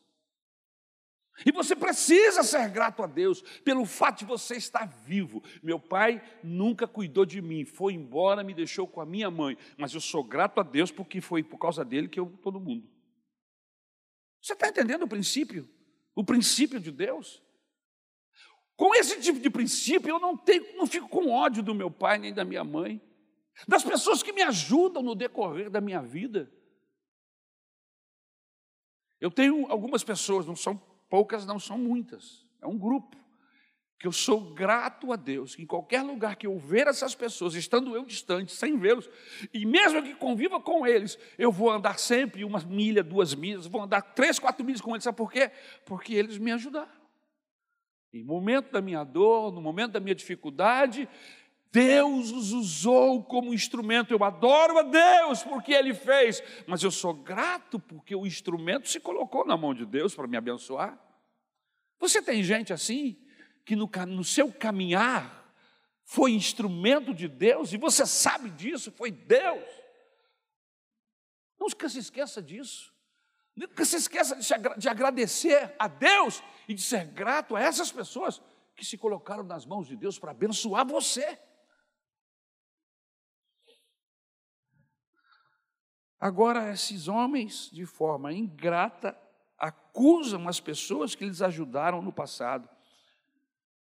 [1.44, 5.44] E você precisa ser grato a Deus pelo fato de você estar vivo.
[5.62, 9.94] Meu pai nunca cuidou de mim, foi embora, me deixou com a minha mãe, mas
[9.94, 12.88] eu sou grato a Deus porque foi por causa dele que eu no mundo.
[14.42, 15.68] Você está entendendo o princípio?
[16.16, 17.44] O princípio de Deus?
[18.78, 22.18] Com esse tipo de princípio, eu não, tenho, não fico com ódio do meu pai
[22.18, 23.02] nem da minha mãe,
[23.68, 26.52] das pessoas que me ajudam no decorrer da minha vida.
[29.20, 33.18] Eu tenho algumas pessoas, não são poucas, não são muitas, é um grupo,
[33.98, 37.56] que eu sou grato a Deus, que em qualquer lugar que eu ver essas pessoas,
[37.56, 39.10] estando eu distante, sem vê-los,
[39.54, 43.82] e mesmo que conviva com eles, eu vou andar sempre uma milha, duas milhas, vou
[43.82, 45.50] andar três, quatro milhas com eles, sabe por quê?
[45.86, 46.92] Porque eles me ajudaram.
[48.14, 51.08] Em momento da minha dor, no momento da minha dificuldade,
[51.76, 54.14] Deus os usou como instrumento.
[54.14, 58.98] Eu adoro a Deus porque Ele fez, mas eu sou grato porque o instrumento se
[58.98, 60.98] colocou na mão de Deus para me abençoar.
[62.00, 63.22] Você tem gente assim,
[63.66, 65.54] que no, no seu caminhar
[66.06, 69.68] foi instrumento de Deus e você sabe disso, foi Deus.
[71.60, 72.94] Nunca se esqueça disso.
[73.54, 74.38] Nunca se esqueça
[74.78, 78.42] de agradecer a Deus e de ser grato a essas pessoas
[78.78, 81.38] que se colocaram nas mãos de Deus para abençoar você.
[86.26, 89.16] Agora, esses homens, de forma ingrata,
[89.60, 92.68] acusam as pessoas que lhes ajudaram no passado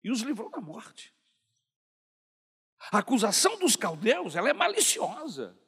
[0.05, 1.12] e os livrou da morte.
[2.92, 5.59] A acusação dos caldeus, ela é maliciosa.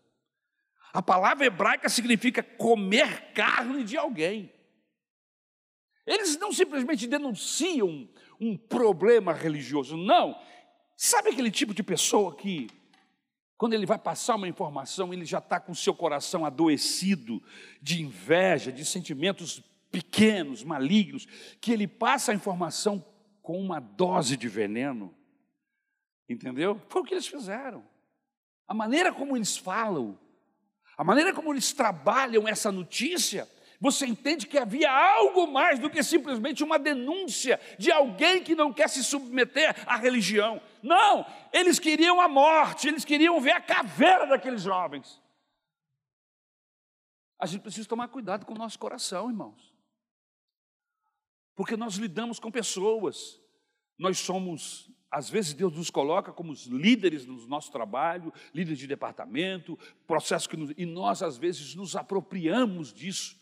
[0.93, 4.55] A palavra hebraica significa comer carne de alguém.
[6.07, 8.09] Eles não simplesmente denunciam
[8.41, 10.41] um problema religioso, não.
[10.97, 12.69] Sabe aquele tipo de pessoa que,
[13.61, 17.43] quando ele vai passar uma informação, ele já está com o seu coração adoecido
[17.83, 21.27] de inveja, de sentimentos pequenos, malignos,
[21.61, 23.05] que ele passa a informação
[23.43, 25.15] com uma dose de veneno?
[26.27, 26.81] Entendeu?
[26.89, 27.85] Foi o que eles fizeram.
[28.67, 30.19] A maneira como eles falam,
[30.97, 33.47] a maneira como eles trabalham essa notícia,
[33.79, 38.73] você entende que havia algo mais do que simplesmente uma denúncia de alguém que não
[38.73, 40.63] quer se submeter à religião.
[40.83, 45.21] Não, eles queriam a morte, eles queriam ver a caveira daqueles jovens.
[47.39, 49.75] A gente precisa tomar cuidado com o nosso coração, irmãos.
[51.55, 53.41] Porque nós lidamos com pessoas,
[53.99, 59.77] nós somos às vezes Deus nos coloca como líderes no nosso trabalho, líderes de departamento,
[60.07, 63.37] processo que nos, e nós às vezes nos apropriamos disso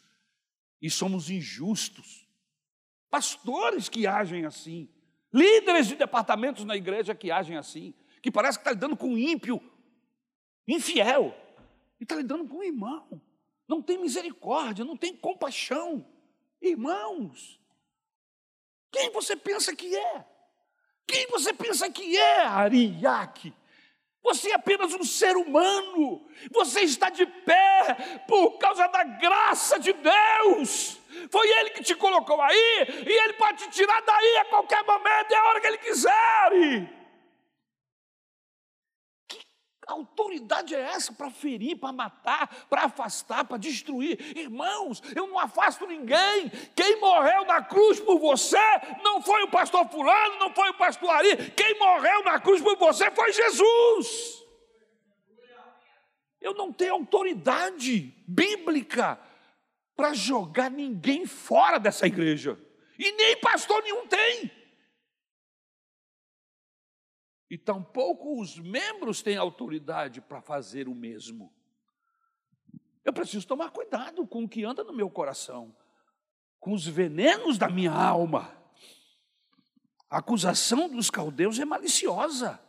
[0.81, 2.27] e somos injustos.
[3.11, 4.89] Pastores que agem assim,
[5.33, 9.19] líderes de departamentos na igreja que agem assim, que parece que está lidando com um
[9.19, 9.61] ímpio,
[10.67, 11.35] infiel,
[12.01, 13.21] e está lidando com um irmão.
[13.67, 16.07] Não tem misericórdia, não tem compaixão.
[16.61, 17.61] Irmãos,
[18.91, 20.25] quem você pensa que é?
[21.07, 23.55] Quem você pensa que é, Ariaque?
[24.23, 26.27] Você é apenas um ser humano.
[26.51, 30.99] Você está de pé por causa da graça de Deus.
[31.31, 35.33] Foi Ele que te colocou aí e Ele pode te tirar daí a qualquer momento,
[35.33, 36.98] é a hora que Ele quiser
[39.93, 44.37] autoridade é essa para ferir, para matar, para afastar, para destruir?
[44.37, 46.51] Irmãos, eu não afasto ninguém.
[46.75, 48.59] Quem morreu na cruz por você
[49.03, 51.51] não foi o pastor Fulano, não foi o pastor Ari.
[51.53, 54.45] Quem morreu na cruz por você foi Jesus.
[56.41, 59.19] Eu não tenho autoridade bíblica
[59.97, 62.59] para jogar ninguém fora dessa igreja.
[62.99, 64.58] E nem pastor nenhum tem
[67.51, 71.53] e tampouco os membros têm autoridade para fazer o mesmo.
[73.05, 75.75] Eu preciso tomar cuidado com o que anda no meu coração,
[76.61, 78.55] com os venenos da minha alma.
[80.11, 82.61] A acusação dos caldeus é maliciosa.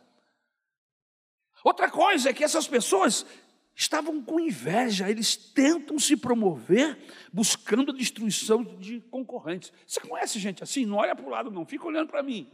[1.62, 3.26] Outra coisa é que essas pessoas
[3.74, 6.98] estavam com inveja, eles tentam se promover
[7.32, 9.72] buscando a destruição de concorrentes.
[9.86, 10.86] Você conhece gente assim?
[10.86, 12.50] Não olha para o lado, não, fica olhando para mim.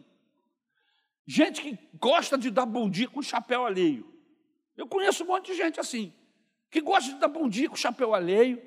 [1.27, 4.07] Gente que gosta de dar bom dia com chapéu alheio.
[4.77, 6.15] Eu conheço um monte de gente assim,
[6.71, 8.63] que gosta de dar bom dia com chapéu alheio,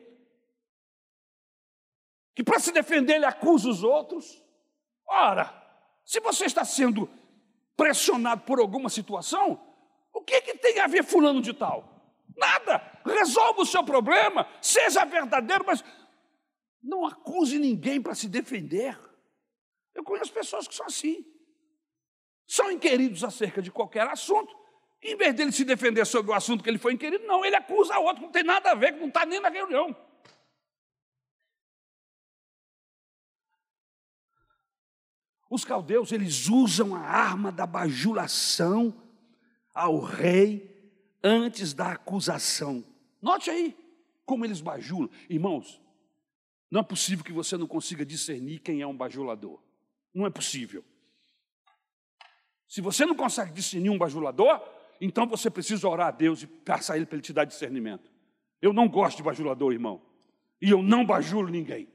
[2.36, 4.44] que para se defender ele acusa os outros.
[5.08, 5.54] Ora,
[6.04, 7.10] se você está sendo
[7.78, 9.62] pressionado por alguma situação,
[10.14, 12.14] o que, que tem a ver fulano de tal?
[12.36, 13.00] Nada.
[13.06, 15.84] Resolva o seu problema, seja verdadeiro, mas
[16.84, 19.00] não acuse ninguém para se defender.
[19.94, 21.26] Eu conheço pessoas que são assim
[22.50, 24.58] são inquiridos acerca de qualquer assunto,
[25.04, 28.00] em vez dele se defender sobre o assunto que ele foi inquirido, não, ele acusa
[28.00, 29.96] outro, que não tem nada a ver, que não está nem na reunião.
[35.48, 39.00] Os caldeus, eles usam a arma da bajulação
[39.72, 40.76] ao rei
[41.24, 42.84] antes da acusação.
[43.22, 43.78] Note aí
[44.26, 45.10] como eles bajulam.
[45.30, 45.80] Irmãos,
[46.70, 49.62] não é possível que você não consiga discernir quem é um bajulador.
[50.14, 50.84] Não é possível.
[52.70, 54.62] Se você não consegue discernir um bajulador,
[55.02, 58.12] então você precisa orar a Deus e a Ele para Ele te dar discernimento.
[58.62, 60.00] Eu não gosto de bajulador, irmão.
[60.62, 61.90] E eu não bajulo ninguém.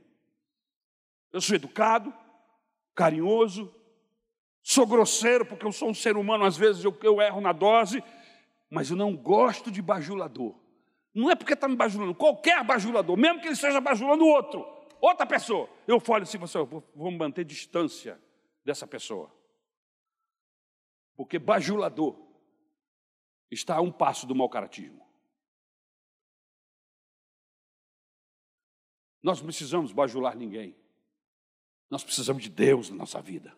[1.33, 2.13] Eu sou educado,
[2.93, 3.73] carinhoso,
[4.63, 8.03] sou grosseiro, porque eu sou um ser humano, às vezes eu, eu erro na dose,
[8.69, 10.59] mas eu não gosto de bajulador.
[11.15, 14.67] Não é porque está me bajulando, qualquer bajulador, mesmo que ele esteja bajulando outro,
[15.01, 18.21] outra pessoa, eu falo assim, você, vou manter distância
[18.65, 19.31] dessa pessoa.
[21.17, 22.17] Porque bajulador
[23.51, 25.05] está a um passo do mau caratismo.
[29.23, 30.77] Nós não precisamos bajular ninguém.
[31.91, 33.57] Nós precisamos de Deus na nossa vida.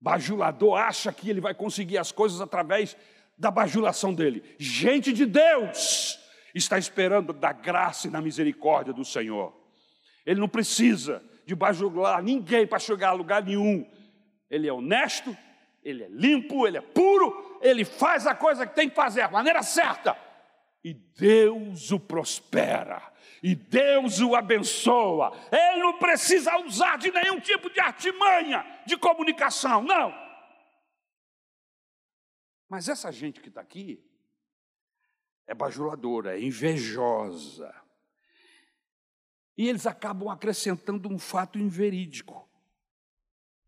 [0.00, 2.96] Bajulador acha que ele vai conseguir as coisas através
[3.36, 4.54] da bajulação dele.
[4.58, 6.18] Gente de Deus
[6.54, 9.54] está esperando da graça e da misericórdia do Senhor.
[10.24, 13.88] Ele não precisa de bajular ninguém para chegar a lugar nenhum.
[14.48, 15.36] Ele é honesto,
[15.86, 19.30] ele é limpo, ele é puro, ele faz a coisa que tem que fazer, a
[19.30, 20.18] maneira certa.
[20.82, 23.00] E Deus o prospera,
[23.40, 25.32] e Deus o abençoa.
[25.52, 30.12] Ele não precisa usar de nenhum tipo de artimanha de comunicação, não.
[32.68, 34.04] Mas essa gente que está aqui
[35.46, 37.72] é bajuladora, é invejosa.
[39.56, 42.48] E eles acabam acrescentando um fato inverídico.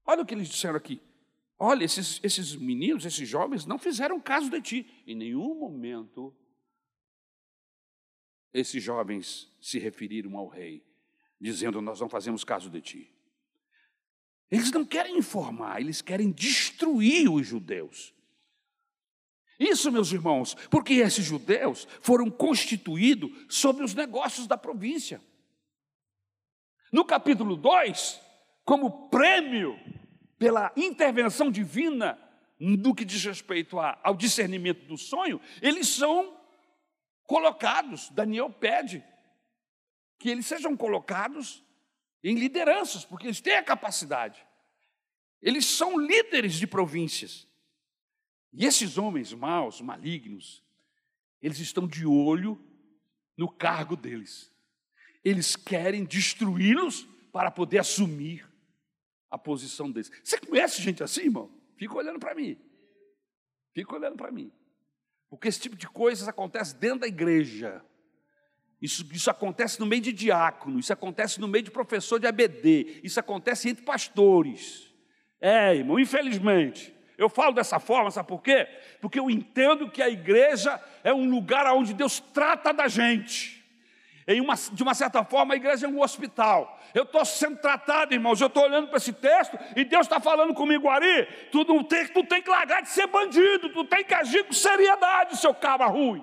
[0.05, 1.01] Olha o que eles disseram aqui.
[1.59, 4.86] Olha, esses, esses meninos, esses jovens não fizeram caso de ti.
[5.06, 6.34] Em nenhum momento
[8.52, 10.84] esses jovens se referiram ao rei,
[11.40, 13.14] dizendo: Nós não fazemos caso de ti.
[14.50, 18.14] Eles não querem informar, eles querem destruir os judeus.
[19.59, 25.20] Isso, meus irmãos, porque esses judeus foram constituídos sobre os negócios da província.
[26.92, 28.20] No capítulo 2,
[28.64, 29.78] como prêmio
[30.39, 32.18] pela intervenção divina
[32.59, 36.36] no que diz respeito ao discernimento do sonho, eles são
[37.24, 39.05] colocados, Daniel pede
[40.18, 41.62] que eles sejam colocados
[42.22, 44.45] em lideranças, porque eles têm a capacidade.
[45.41, 47.47] Eles são líderes de províncias.
[48.53, 50.64] E esses homens maus, malignos,
[51.41, 52.61] eles estão de olho
[53.36, 54.53] no cargo deles.
[55.24, 58.47] Eles querem destruí-los para poder assumir
[59.31, 60.11] a posição deles.
[60.22, 61.51] Você conhece gente assim, irmão?
[61.76, 62.59] Fica olhando para mim.
[63.72, 64.53] Fica olhando para mim.
[65.29, 67.85] Porque esse tipo de coisas acontece dentro da igreja.
[68.81, 73.01] Isso, isso acontece no meio de diácono, isso acontece no meio de professor de ABD,
[73.03, 74.95] isso acontece entre pastores.
[75.41, 76.95] É, irmão, infelizmente.
[77.16, 78.68] Eu falo dessa forma, sabe por quê?
[79.01, 83.57] Porque eu entendo que a igreja é um lugar onde Deus trata da gente.
[84.29, 86.79] Uma, de uma certa forma, a igreja é um hospital.
[86.95, 88.39] Eu estou sendo tratado, irmãos.
[88.39, 91.24] Eu estou olhando para esse texto e Deus está falando comigo, Ari.
[91.51, 94.53] Tu, não tem, tu tem que largar de ser bandido, tu tem que agir com
[94.53, 96.22] seriedade, seu cabra ruim.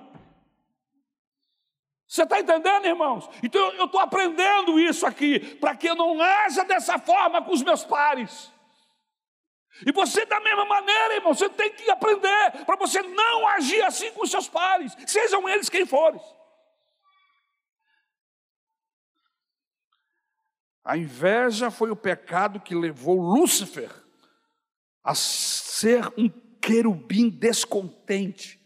[2.08, 3.28] Você está entendendo, irmãos?
[3.42, 7.64] Então eu estou aprendendo isso aqui, para que eu não haja dessa forma com os
[7.64, 8.54] meus pares.
[9.84, 14.12] E você, da mesma maneira, irmão, você tem que aprender para você não agir assim
[14.12, 16.22] com os seus pares, sejam eles quem forem.
[20.86, 23.90] A inveja foi o pecado que levou Lúcifer
[25.04, 26.30] a ser um
[26.62, 28.60] querubim descontente,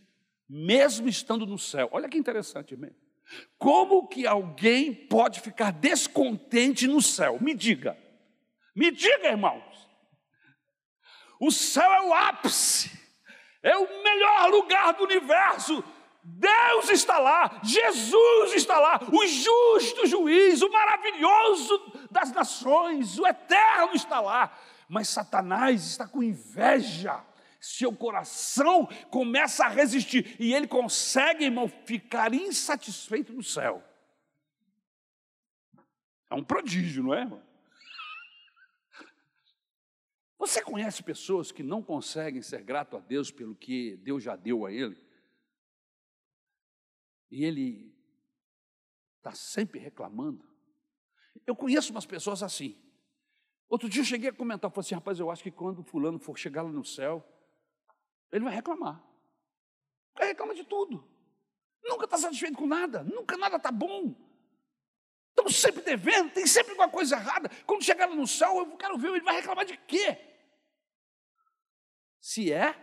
[0.48, 1.88] mesmo estando no céu.
[1.94, 2.98] Olha que interessante mesmo.
[3.58, 7.38] Como que alguém pode ficar descontente no céu?
[7.40, 7.98] Me diga.
[8.76, 9.88] Me diga, irmãos.
[11.40, 12.92] O céu é o ápice,
[13.64, 15.82] é o melhor lugar do universo.
[16.24, 23.94] Deus está lá, Jesus está lá, o justo juiz, o maravilhoso das nações, o eterno
[23.94, 24.58] está lá.
[24.88, 27.24] Mas Satanás está com inveja.
[27.62, 33.84] Seu coração começa a resistir e ele consegue, irmão, ficar insatisfeito no céu.
[36.30, 37.44] É um prodígio, não é, irmão?
[40.38, 44.66] Você conhece pessoas que não conseguem ser grato a Deus pelo que Deus já deu
[44.66, 44.98] a ele?
[47.32, 47.96] E ele
[49.18, 50.48] está sempre reclamando.
[51.46, 52.78] Eu conheço umas pessoas assim.
[53.68, 56.38] Outro dia eu cheguei a comentar, falei assim, rapaz, eu acho que quando fulano for
[56.38, 57.24] chegar lá no céu,
[58.32, 59.04] ele vai reclamar.
[60.18, 61.08] Ele reclama de tudo.
[61.84, 64.16] Nunca está satisfeito com nada, nunca nada está bom.
[65.30, 67.50] Estamos sempre devendo, tem sempre alguma coisa errada.
[67.66, 70.30] Quando chegar lá no céu, eu quero ver, ele vai reclamar de quê?
[72.20, 72.76] se é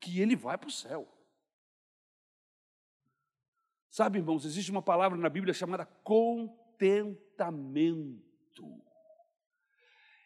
[0.00, 1.08] que ele vai para o céu.
[3.92, 7.20] Sabe, irmãos, existe uma palavra na Bíblia chamada contentamento.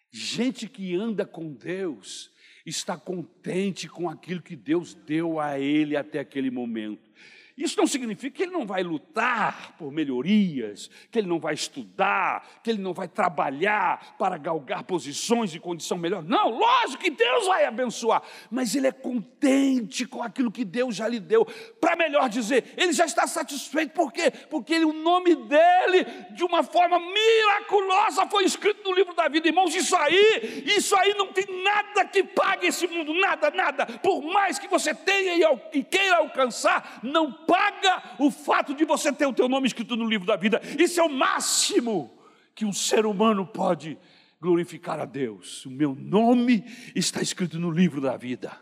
[0.08, 2.30] Gente que anda com Deus
[2.64, 7.10] está contente com aquilo que Deus deu a ele até aquele momento.
[7.56, 12.46] Isso não significa que ele não vai lutar por melhorias, que ele não vai estudar,
[12.62, 16.22] que ele não vai trabalhar para galgar posições de condição melhor.
[16.22, 21.08] Não, lógico que Deus vai abençoar, mas ele é contente com aquilo que Deus já
[21.08, 21.46] lhe deu.
[21.80, 24.30] Para melhor dizer, ele já está satisfeito, por quê?
[24.50, 29.48] Porque ele, o nome dele, de uma forma miraculosa, foi escrito no livro da vida.
[29.48, 33.86] Irmãos, isso aí, isso aí não tem nada que pague esse mundo, nada, nada.
[33.86, 39.26] Por mais que você tenha e queira alcançar, não paga o fato de você ter
[39.26, 40.60] o teu nome escrito no livro da vida.
[40.78, 42.18] Isso é o máximo
[42.54, 43.98] que um ser humano pode
[44.40, 45.64] glorificar a Deus.
[45.66, 48.58] O meu nome está escrito no livro da vida.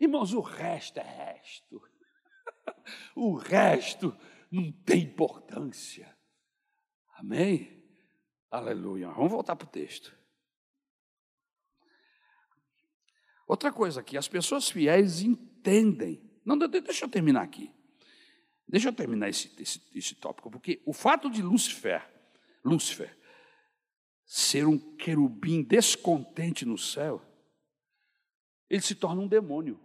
[0.00, 1.82] Irmãos, o resto é resto.
[3.14, 4.16] O resto
[4.50, 6.16] não tem importância.
[7.16, 7.84] Amém?
[8.50, 9.08] Aleluia.
[9.10, 10.14] Vamos voltar para o texto.
[13.46, 16.31] Outra coisa aqui, as pessoas fiéis entendem.
[16.44, 17.70] Não, deixa eu terminar aqui.
[18.66, 22.02] Deixa eu terminar esse, esse, esse tópico, porque o fato de Lúcifer,
[22.64, 23.16] Lúcifer,
[24.24, 27.20] ser um querubim descontente no céu,
[28.70, 29.78] ele se torna um demônio.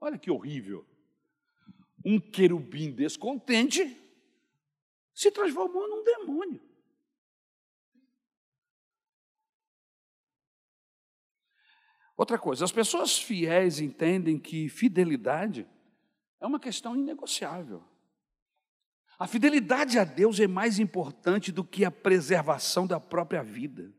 [0.00, 0.84] Olha que horrível.
[2.04, 3.96] Um querubim descontente
[5.14, 6.60] se transformou num demônio.
[12.22, 15.66] Outra coisa, as pessoas fiéis entendem que fidelidade
[16.40, 17.82] é uma questão inegociável.
[19.18, 23.92] A fidelidade a Deus é mais importante do que a preservação da própria vida.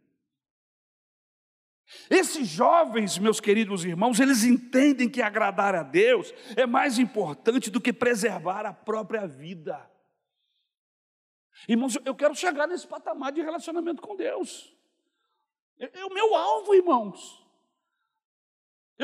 [2.10, 7.82] Esses jovens, meus queridos irmãos, eles entendem que agradar a Deus é mais importante do
[7.82, 9.86] que preservar a própria vida.
[11.68, 14.74] Irmãos, eu quero chegar nesse patamar de relacionamento com Deus.
[15.78, 17.43] É, é o meu alvo, irmãos.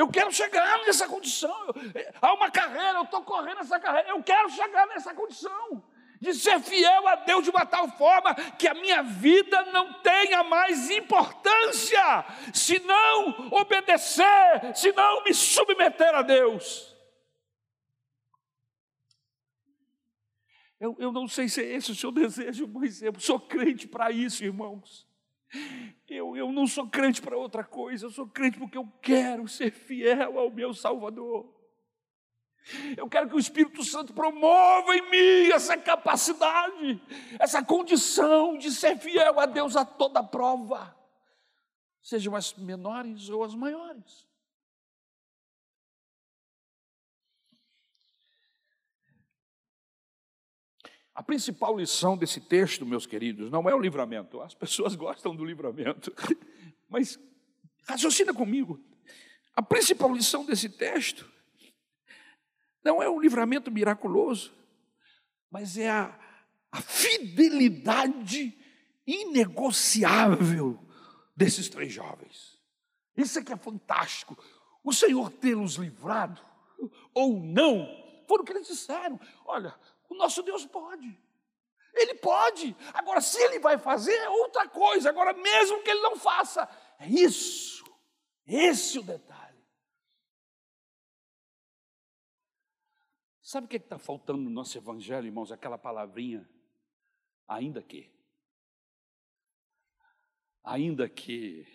[0.00, 1.54] Eu quero chegar nessa condição.
[1.94, 4.08] É, há uma carreira, eu estou correndo essa carreira.
[4.08, 5.84] Eu quero chegar nessa condição
[6.18, 10.42] de ser fiel a Deus de uma tal forma que a minha vida não tenha
[10.42, 12.24] mais importância,
[12.54, 16.96] se não obedecer, se não me submeter a Deus.
[20.78, 24.10] Eu, eu não sei se é esse o seu desejo, mas eu sou crente para
[24.10, 25.09] isso, irmãos.
[26.08, 29.70] Eu, eu não sou crente para outra coisa, eu sou crente porque eu quero ser
[29.70, 31.60] fiel ao meu Salvador.
[32.96, 37.02] Eu quero que o Espírito Santo promova em mim essa capacidade,
[37.38, 40.96] essa condição de ser fiel a Deus a toda prova,
[42.02, 44.29] sejam as menores ou as maiores.
[51.14, 54.40] A principal lição desse texto, meus queridos, não é o livramento.
[54.40, 56.12] As pessoas gostam do livramento,
[56.88, 57.18] mas
[57.84, 58.80] raciocina comigo.
[59.54, 61.30] A principal lição desse texto
[62.82, 64.52] não é um livramento miraculoso,
[65.50, 66.18] mas é a,
[66.72, 68.56] a fidelidade
[69.06, 70.78] inegociável
[71.36, 72.58] desses três jovens.
[73.16, 74.38] Isso é que é fantástico.
[74.82, 76.40] O Senhor tê-los livrado
[77.12, 77.86] ou não,
[78.26, 79.20] foram o que eles disseram.
[79.44, 79.74] Olha,
[80.10, 81.18] o nosso Deus pode.
[81.94, 82.76] Ele pode.
[82.92, 85.08] Agora, se ele vai fazer, é outra coisa.
[85.08, 87.84] Agora, mesmo que ele não faça, é isso.
[88.46, 89.50] Esse é o detalhe.
[93.40, 95.50] Sabe o que é está faltando no nosso evangelho, irmãos?
[95.50, 96.48] Aquela palavrinha,
[97.48, 98.12] ainda que.
[100.62, 101.66] Ainda que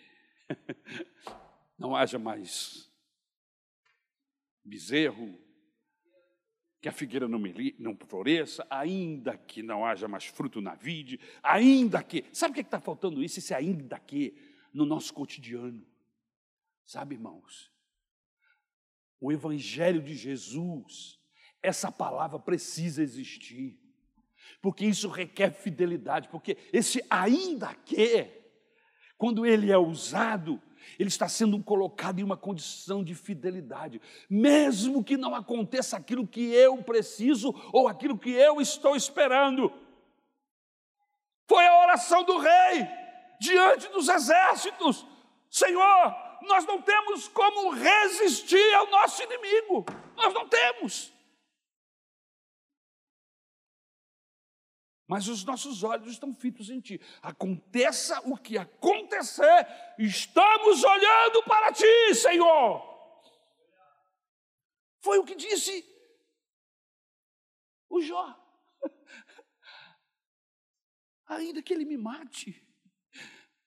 [1.76, 2.90] não haja mais
[4.64, 5.38] bezerro,
[6.86, 11.18] que a figueira não, me, não floresça, ainda que não haja mais fruto na vide,
[11.42, 12.24] ainda que.
[12.32, 13.40] Sabe o que é está faltando isso?
[13.40, 14.36] Esse ainda que
[14.72, 15.84] no nosso cotidiano.
[16.84, 17.72] Sabe, irmãos?
[19.20, 21.18] O Evangelho de Jesus
[21.60, 23.80] essa palavra precisa existir,
[24.62, 28.30] porque isso requer fidelidade, porque esse ainda que,
[29.18, 30.62] quando ele é usado,
[30.98, 36.52] ele está sendo colocado em uma condição de fidelidade, mesmo que não aconteça aquilo que
[36.52, 39.72] eu preciso ou aquilo que eu estou esperando.
[41.48, 42.86] Foi a oração do rei
[43.40, 45.06] diante dos exércitos:
[45.50, 49.84] Senhor, nós não temos como resistir ao nosso inimigo,
[50.16, 51.15] nós não temos.
[55.06, 57.00] Mas os nossos olhos estão fitos em Ti.
[57.22, 59.66] Aconteça o que acontecer,
[59.98, 62.94] estamos olhando para Ti, Senhor.
[65.00, 65.84] Foi o que disse
[67.88, 68.36] o Jó.
[71.28, 72.66] Ainda que ele me mate,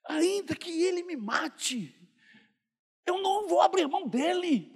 [0.10, 1.96] ainda que ele me mate,
[3.06, 4.76] eu não vou abrir mão dele.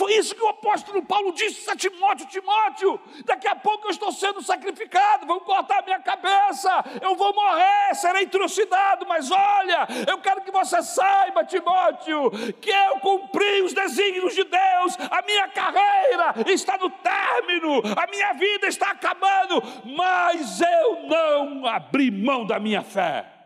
[0.00, 4.10] Foi isso que o apóstolo Paulo disse a Timóteo: Timóteo, daqui a pouco eu estou
[4.10, 6.70] sendo sacrificado, vão cortar minha cabeça,
[7.02, 12.30] eu vou morrer, serei trucidado, mas olha, eu quero que você saiba, Timóteo,
[12.62, 18.32] que eu cumpri os desígnios de Deus, a minha carreira está no término, a minha
[18.32, 23.39] vida está acabando, mas eu não abri mão da minha fé.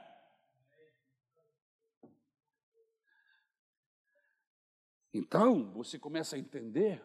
[5.14, 7.00] Então, você começa a entender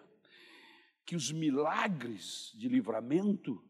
[1.05, 3.63] que os milagres de livramento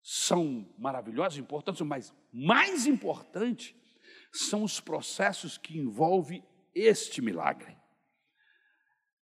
[0.00, 3.76] são maravilhosos, importantes, mas mais importante
[4.32, 7.76] são os processos que envolvem este milagre.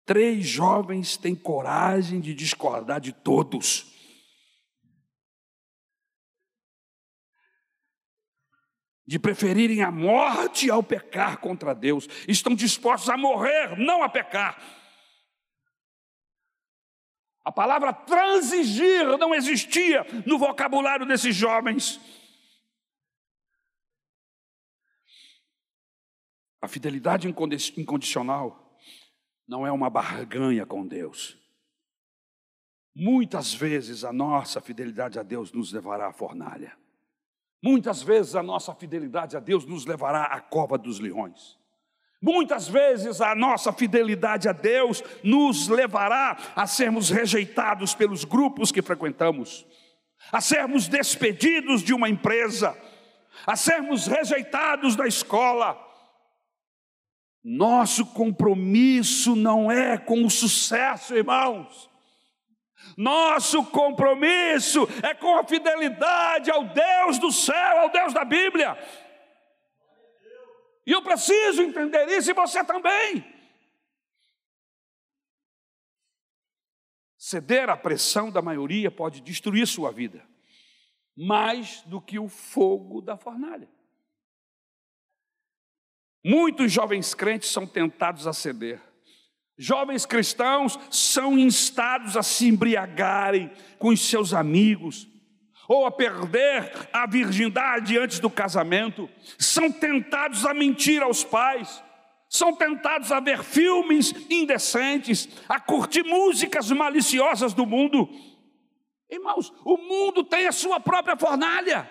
[0.05, 3.90] Três jovens têm coragem de discordar de todos.
[9.11, 12.07] De preferirem a morte ao pecar contra Deus.
[12.29, 14.57] Estão dispostos a morrer, não a pecar.
[17.45, 22.01] A palavra transigir não existia no vocabulário desses jovens.
[26.63, 27.27] A fidelidade
[27.77, 28.79] incondicional
[29.45, 31.37] não é uma barganha com Deus.
[32.95, 36.80] Muitas vezes a nossa fidelidade a Deus nos levará à fornalha.
[37.63, 41.59] Muitas vezes a nossa fidelidade a Deus nos levará à cova dos leões.
[42.23, 48.83] Muitas vezes a nossa fidelidade a Deus nos levará a sermos rejeitados pelos grupos que
[48.83, 49.67] frequentamos,
[50.31, 52.77] a sermos despedidos de uma empresa,
[53.47, 55.79] a sermos rejeitados da escola,
[57.43, 61.90] nosso compromisso não é com o sucesso, irmãos.
[62.97, 68.77] Nosso compromisso é com a fidelidade ao Deus do céu, ao Deus da Bíblia.
[70.87, 73.25] E eu preciso entender isso e você também.
[77.17, 80.27] Ceder à pressão da maioria pode destruir sua vida,
[81.17, 83.69] mais do que o fogo da fornalha.
[86.25, 88.90] Muitos jovens crentes são tentados a ceder.
[89.63, 95.07] Jovens cristãos são instados a se embriagarem com os seus amigos,
[95.69, 99.07] ou a perder a virgindade antes do casamento,
[99.39, 101.85] são tentados a mentir aos pais,
[102.27, 108.09] são tentados a ver filmes indecentes, a curtir músicas maliciosas do mundo.
[109.11, 111.87] Irmãos, o mundo tem a sua própria fornalha,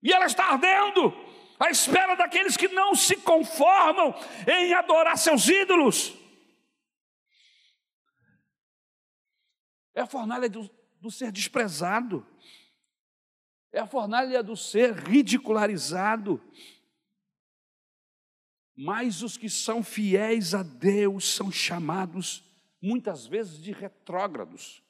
[0.00, 1.12] e ela está ardendo
[1.58, 4.14] à espera daqueles que não se conformam
[4.46, 6.24] em adorar seus ídolos.
[9.96, 10.70] É a fornalha do,
[11.00, 12.24] do ser desprezado,
[13.72, 16.38] é a fornalha do ser ridicularizado.
[18.76, 22.44] Mas os que são fiéis a Deus são chamados
[22.78, 24.82] muitas vezes de retrógrados.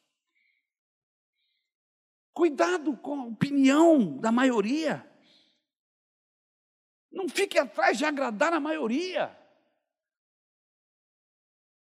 [2.34, 5.08] Cuidado com a opinião da maioria.
[7.12, 9.38] Não fique atrás de agradar a maioria.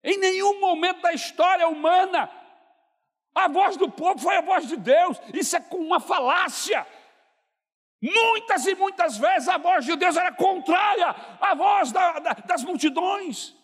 [0.05, 2.31] Em nenhum momento da história humana,
[3.39, 5.21] a voz do povo foi a voz de Deus.
[5.33, 6.87] Isso é uma falácia.
[8.01, 12.63] Muitas e muitas vezes a voz de Deus era contrária à voz da, da, das
[12.63, 13.57] multidões.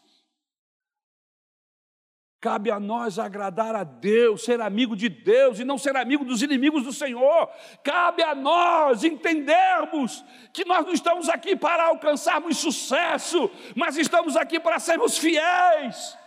[2.40, 6.42] Cabe a nós agradar a Deus, ser amigo de Deus e não ser amigo dos
[6.42, 7.48] inimigos do Senhor.
[7.82, 10.22] Cabe a nós entendermos
[10.52, 16.18] que nós não estamos aqui para alcançarmos sucesso, mas estamos aqui para sermos fiéis.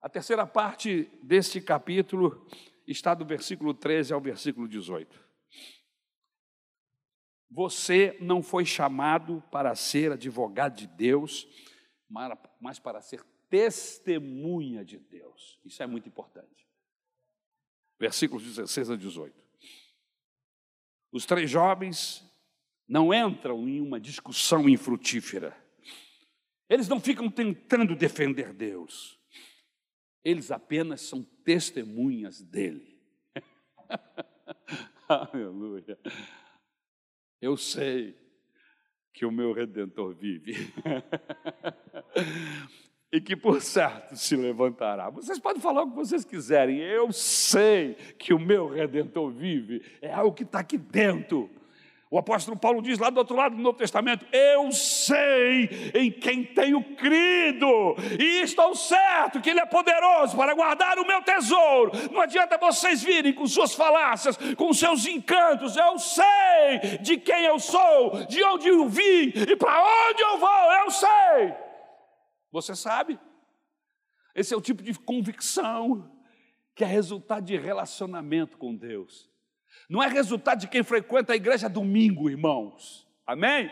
[0.00, 2.46] A terceira parte deste capítulo
[2.86, 5.28] está do versículo 13 ao versículo 18.
[7.50, 11.48] Você não foi chamado para ser advogado de Deus,
[12.60, 15.58] mas para ser testemunha de Deus.
[15.64, 16.68] Isso é muito importante.
[17.98, 19.34] Versículos 16 a 18.
[21.10, 22.24] Os três jovens
[22.86, 25.56] não entram em uma discussão infrutífera.
[26.68, 29.17] Eles não ficam tentando defender Deus.
[30.28, 33.00] Eles apenas são testemunhas dele.
[35.08, 35.98] Aleluia.
[37.40, 38.14] Eu sei
[39.10, 40.52] que o meu redentor vive.
[43.10, 45.08] e que por certo se levantará.
[45.08, 50.12] Vocês podem falar o que vocês quiserem, eu sei que o meu redentor vive, é
[50.12, 51.48] algo que está aqui dentro.
[52.10, 56.42] O apóstolo Paulo diz lá do outro lado do Novo Testamento: Eu sei em quem
[56.42, 61.92] tenho crido, e estou certo que Ele é poderoso para guardar o meu tesouro.
[62.10, 65.76] Não adianta vocês virem com suas falácias, com seus encantos.
[65.76, 70.72] Eu sei de quem eu sou, de onde eu vim e para onde eu vou.
[70.72, 71.54] Eu sei.
[72.50, 73.20] Você sabe?
[74.34, 76.10] Esse é o tipo de convicção
[76.74, 79.27] que é resultado de relacionamento com Deus.
[79.88, 83.06] Não é resultado de quem frequenta a igreja domingo, irmãos.
[83.26, 83.70] Amém?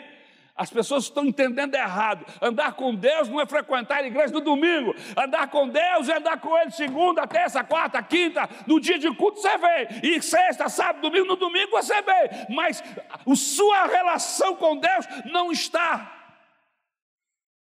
[0.57, 2.25] As pessoas estão entendendo errado.
[2.41, 4.95] Andar com Deus não é frequentar a igreja no domingo.
[5.15, 8.49] Andar com Deus é andar com Ele segunda, terça, quarta, quinta.
[8.67, 9.87] No dia de culto você vem.
[10.03, 12.47] E sexta, sábado, domingo, no domingo você vem.
[12.57, 16.13] Mas a sua relação com Deus não está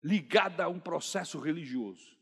[0.02, 2.16] ligada a um processo religioso.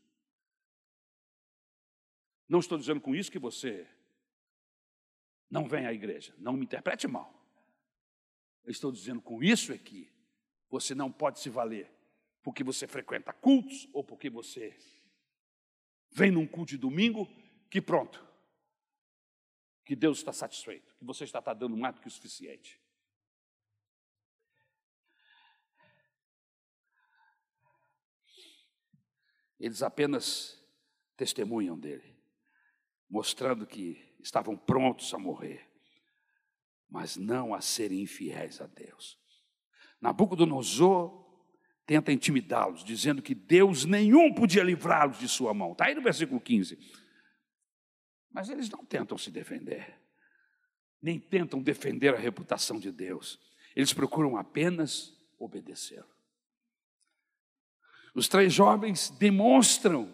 [2.48, 3.86] Não estou dizendo com isso que você
[5.50, 6.34] não vem à igreja.
[6.38, 7.32] Não me interprete mal.
[8.64, 10.12] Eu estou dizendo com isso é que
[10.68, 11.88] Você não pode se valer
[12.42, 14.76] porque você frequenta cultos ou porque você
[16.12, 17.28] vem num culto de domingo
[17.68, 18.24] que pronto,
[19.84, 22.80] que Deus está satisfeito, que você está, está dando mais do que o suficiente.
[29.58, 30.64] Eles apenas
[31.16, 32.16] testemunham dele,
[33.08, 35.64] mostrando que estavam prontos a morrer,
[36.90, 39.16] mas não a serem infiéis a Deus.
[40.00, 41.24] Nabucodonosor
[41.86, 45.72] tenta intimidá-los, dizendo que Deus nenhum podia livrá-los de sua mão.
[45.72, 46.76] Está aí no versículo 15.
[48.32, 49.96] Mas eles não tentam se defender,
[51.00, 53.38] nem tentam defender a reputação de Deus.
[53.76, 56.04] Eles procuram apenas obedecer.
[58.12, 60.12] Os três jovens demonstram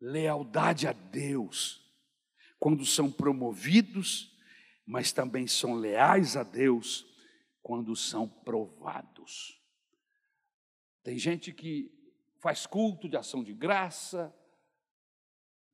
[0.00, 1.85] lealdade a Deus
[2.66, 4.36] quando são promovidos,
[4.84, 7.06] mas também são leais a Deus
[7.62, 9.62] quando são provados.
[11.04, 11.96] Tem gente que
[12.40, 14.34] faz culto de ação de graça,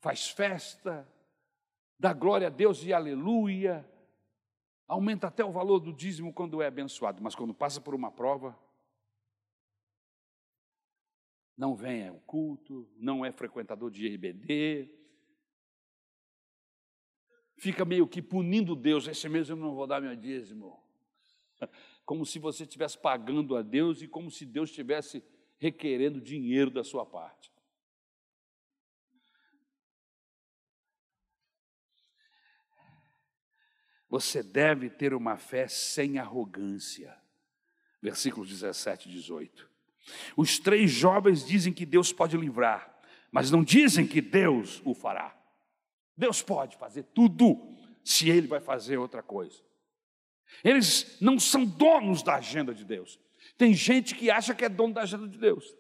[0.01, 1.11] faz festa,
[1.99, 3.91] dá glória a Deus e aleluia,
[4.87, 8.55] aumenta até o valor do dízimo quando é abençoado, mas quando passa por uma prova,
[11.57, 15.02] não vem ao culto, não é frequentador de IBD,
[17.63, 20.83] fica meio que punindo Deus, esse mês eu não vou dar meu dízimo.
[22.05, 25.23] Como se você estivesse pagando a Deus e como se Deus estivesse
[25.61, 27.53] requerendo dinheiro da sua parte.
[34.09, 37.17] Você deve ter uma fé sem arrogância.
[38.03, 39.71] Versículos 17 e 18.
[40.37, 43.01] Os três jovens dizem que Deus pode livrar,
[43.31, 45.41] mas não dizem que Deus o fará.
[46.17, 49.63] Deus pode fazer tudo, se Ele vai fazer outra coisa.
[50.63, 53.19] Eles não são donos da agenda de Deus.
[53.57, 55.75] Tem gente que acha que é dono da agenda de Deus.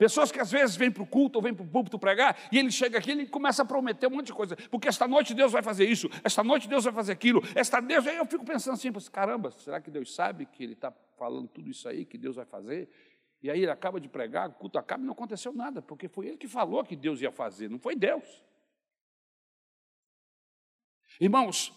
[0.00, 2.58] Pessoas que às vezes vêm para o culto ou vêm para o púlpito pregar e
[2.58, 4.56] ele chega aqui e ele começa a prometer um monte de coisa.
[4.70, 8.06] Porque esta noite Deus vai fazer isso, esta noite Deus vai fazer aquilo, esta Deus.
[8.06, 11.68] Aí eu fico pensando assim, caramba, será que Deus sabe que ele está falando tudo
[11.68, 12.88] isso aí que Deus vai fazer?
[13.42, 16.28] E aí ele acaba de pregar, o culto acaba e não aconteceu nada, porque foi
[16.28, 18.44] ele que falou que Deus ia fazer, não foi Deus.
[21.18, 21.72] Irmãos,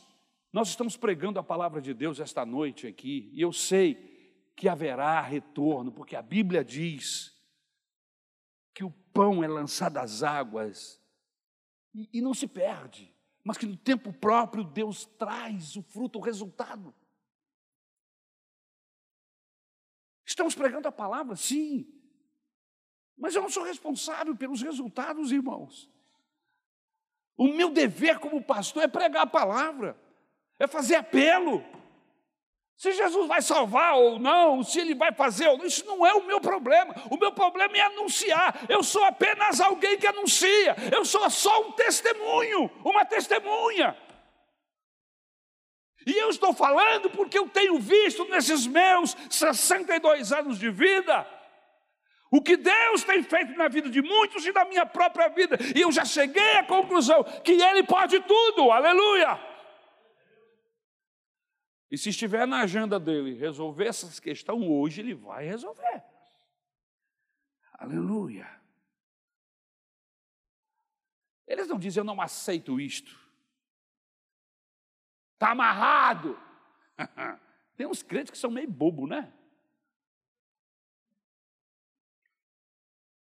[0.52, 4.12] nós estamos pregando a palavra de Deus esta noite aqui, e eu sei
[4.56, 7.34] que haverá retorno, porque a Bíblia diz
[8.74, 11.02] que o pão é lançado às águas
[11.94, 16.22] e, e não se perde, mas que no tempo próprio Deus traz o fruto, o
[16.22, 16.94] resultado.
[20.34, 21.88] Estamos pregando a palavra, sim,
[23.16, 25.88] mas eu não sou responsável pelos resultados, irmãos.
[27.38, 29.96] O meu dever como pastor é pregar a palavra,
[30.58, 31.64] é fazer apelo.
[32.76, 36.16] Se Jesus vai salvar ou não, se ele vai fazer ou não, isso não é
[36.16, 36.96] o meu problema.
[37.12, 38.66] O meu problema é anunciar.
[38.68, 40.76] Eu sou apenas alguém que anuncia.
[40.92, 43.96] Eu sou só um testemunho, uma testemunha.
[46.06, 51.28] E eu estou falando porque eu tenho visto nesses meus 62 anos de vida
[52.32, 55.56] o que Deus tem feito na vida de muitos e na minha própria vida.
[55.76, 59.40] E eu já cheguei à conclusão que Ele pode tudo, aleluia.
[61.94, 66.04] E se estiver na agenda dele resolver essa questão hoje, ele vai resolver.
[67.74, 68.50] Aleluia.
[71.46, 73.23] Eles não dizem, eu não aceito isto.
[75.44, 76.40] Está amarrado.
[77.76, 79.30] Tem uns crentes que são meio bobo, né?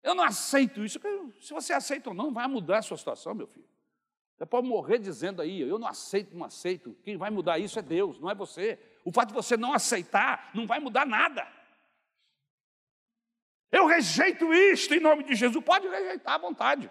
[0.01, 1.01] Eu não aceito isso.
[1.41, 3.67] Se você aceita ou não, vai mudar a sua situação, meu filho.
[4.37, 6.95] Você pode morrer dizendo aí, eu não aceito, não aceito.
[7.03, 8.79] Quem vai mudar isso é Deus, não é você.
[9.03, 11.45] O fato de você não aceitar não vai mudar nada.
[13.69, 15.61] Eu rejeito isto em nome de Jesus.
[15.61, 16.89] Pode rejeitar à vontade.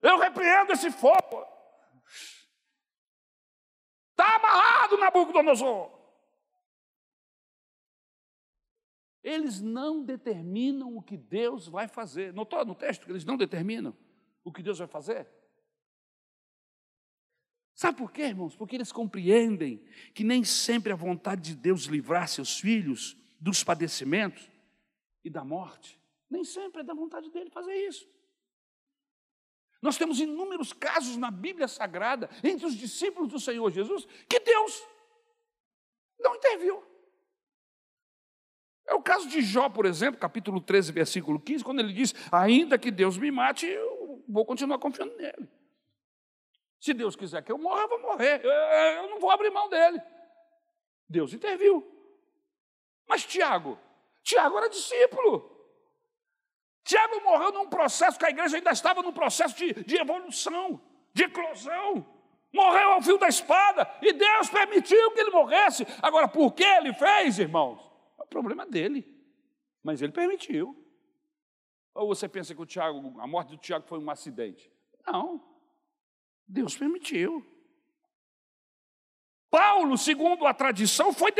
[0.00, 1.50] Eu repreendo esse fogo.
[4.20, 5.98] Está amarrado Nabucodonosor.
[9.22, 12.30] Eles não determinam o que Deus vai fazer.
[12.34, 13.96] Notou no texto que eles não determinam
[14.44, 15.26] o que Deus vai fazer?
[17.74, 18.54] Sabe por quê, irmãos?
[18.54, 24.50] Porque eles compreendem que nem sempre a vontade de Deus livrar seus filhos dos padecimentos
[25.24, 25.98] e da morte,
[26.28, 28.06] nem sempre é da vontade dele fazer isso.
[29.82, 34.82] Nós temos inúmeros casos na Bíblia Sagrada, entre os discípulos do Senhor Jesus, que Deus
[36.18, 36.82] não interviu.
[38.86, 42.78] É o caso de Jó, por exemplo, capítulo 13, versículo 15, quando ele diz: Ainda
[42.78, 45.48] que Deus me mate, eu vou continuar confiando nele.
[46.80, 48.44] Se Deus quiser que eu morra, eu vou morrer.
[48.44, 50.00] Eu, não vou abrir mão dele.
[51.08, 51.86] Deus interviu.
[53.06, 53.78] Mas Tiago,
[54.22, 55.59] Tiago era discípulo.
[56.90, 60.82] Tiago morreu num processo que a igreja ainda estava num processo de, de evolução,
[61.14, 62.04] de eclosão.
[62.52, 65.86] Morreu ao fio da espada e Deus permitiu que ele morresse.
[66.02, 67.80] Agora, por que ele fez, irmãos?
[68.18, 69.06] É o problema dele.
[69.84, 70.76] Mas ele permitiu.
[71.94, 74.68] Ou você pensa que o Tiago, a morte do Tiago foi um acidente?
[75.06, 75.40] Não.
[76.44, 77.46] Deus permitiu.
[79.48, 81.32] Paulo, segundo a tradição, foi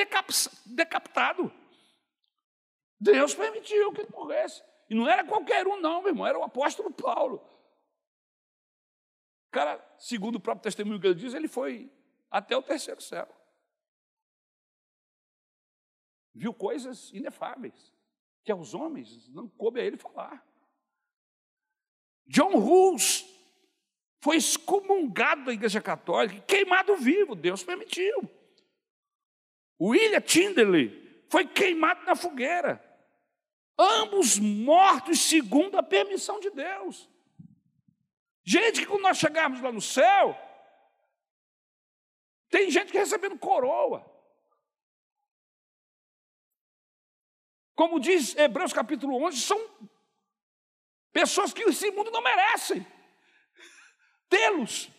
[0.64, 1.53] decapitado.
[3.01, 4.69] Deus permitiu que ele morresse.
[4.91, 7.36] E não era qualquer um, não, meu irmão, era o apóstolo Paulo.
[9.47, 11.88] O cara, segundo o próprio testemunho que ele diz, ele foi
[12.28, 13.28] até o terceiro céu.
[16.34, 17.95] Viu coisas inefáveis,
[18.43, 20.45] que aos homens não coube a ele falar.
[22.26, 23.24] John Hus
[24.20, 28.28] foi excomungado da Igreja Católica, queimado vivo, Deus permitiu.
[29.80, 32.89] William Tyndale foi queimado na fogueira
[33.81, 37.09] ambos mortos segundo a permissão de Deus.
[38.45, 40.37] Gente, que quando nós chegarmos lá no céu,
[42.51, 44.05] tem gente que recebendo coroa.
[47.74, 49.59] Como diz Hebreus capítulo 11, são
[51.12, 52.87] pessoas que esse mundo não merecem
[54.28, 54.91] tê-los.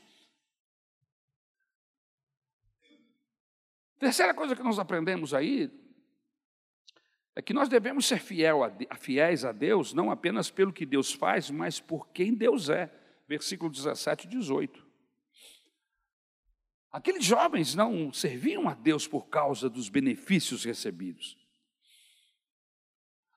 [3.99, 5.67] Terceira coisa que nós aprendemos aí,
[7.35, 11.13] é que nós devemos ser fiel a, fiéis a Deus, não apenas pelo que Deus
[11.13, 12.91] faz, mas por quem Deus é.
[13.27, 14.85] Versículo 17 e 18.
[16.91, 21.37] Aqueles jovens não serviam a Deus por causa dos benefícios recebidos.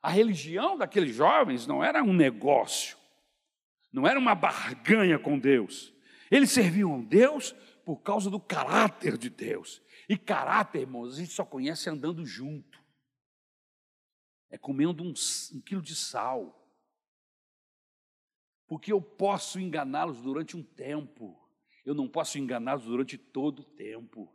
[0.03, 2.99] A religião daqueles jovens não era um negócio,
[3.93, 5.95] não era uma barganha com Deus.
[6.29, 7.53] Eles serviam a Deus
[7.85, 9.81] por causa do caráter de Deus.
[10.09, 12.74] E caráter, irmãos, a gente só conhece andando junto
[14.55, 15.13] é comendo um,
[15.53, 16.65] um quilo de sal.
[18.69, 21.37] Porque eu posso enganá-los durante um tempo,
[21.85, 24.33] eu não posso enganá-los durante todo o tempo.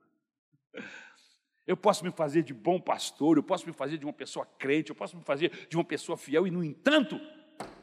[1.65, 4.89] Eu posso me fazer de bom pastor, eu posso me fazer de uma pessoa crente,
[4.89, 7.17] eu posso me fazer de uma pessoa fiel, e no entanto,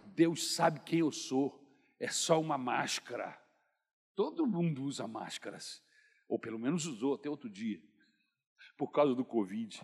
[0.04, 1.66] Deus sabe quem eu sou,
[1.98, 3.40] é só uma máscara.
[4.14, 5.82] Todo mundo usa máscaras,
[6.28, 7.82] ou pelo menos usou até outro dia,
[8.76, 9.80] por causa do Covid.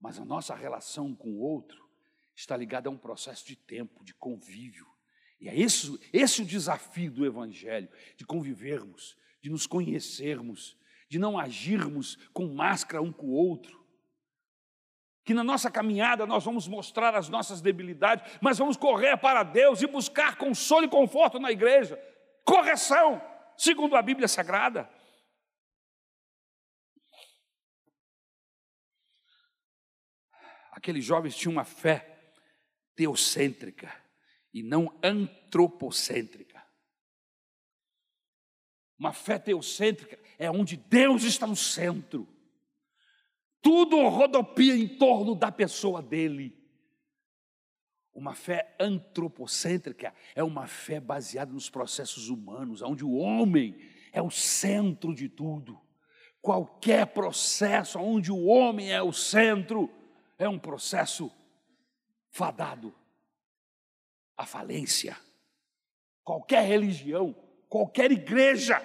[0.00, 1.88] Mas a nossa relação com o outro
[2.34, 4.86] está ligada a um processo de tempo, de convívio.
[5.40, 10.76] E é esse, esse o desafio do Evangelho, de convivermos, de nos conhecermos,
[11.08, 13.80] de não agirmos com máscara um com o outro.
[15.24, 19.82] Que na nossa caminhada nós vamos mostrar as nossas debilidades, mas vamos correr para Deus
[19.82, 21.98] e buscar consolo e conforto na igreja,
[22.44, 23.20] correção,
[23.56, 24.88] segundo a Bíblia Sagrada.
[30.70, 32.32] Aqueles jovens tinham uma fé
[32.94, 33.92] teocêntrica
[34.52, 36.62] e não antropocêntrica.
[38.98, 42.28] Uma fé teocêntrica é onde Deus está no centro.
[43.62, 46.58] Tudo rodopia em torno da pessoa dele.
[48.12, 53.78] Uma fé antropocêntrica é uma fé baseada nos processos humanos, onde o homem
[54.12, 55.80] é o centro de tudo.
[56.42, 59.90] Qualquer processo onde o homem é o centro,
[60.40, 61.30] é um processo
[62.30, 62.94] fadado
[64.36, 65.16] à falência.
[66.24, 67.36] Qualquer religião,
[67.68, 68.82] qualquer igreja,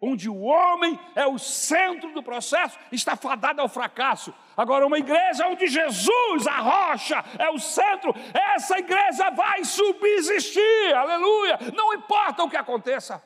[0.00, 4.34] onde o homem é o centro do processo, está fadado ao fracasso.
[4.56, 8.12] Agora, uma igreja onde Jesus, a rocha, é o centro,
[8.52, 13.22] essa igreja vai subsistir, aleluia, não importa o que aconteça.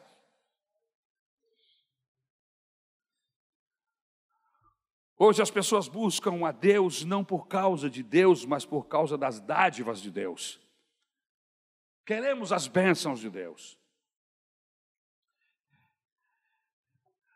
[5.25, 9.39] Hoje as pessoas buscam a Deus não por causa de Deus, mas por causa das
[9.39, 10.59] dádivas de Deus.
[12.05, 13.79] Queremos as bênçãos de Deus.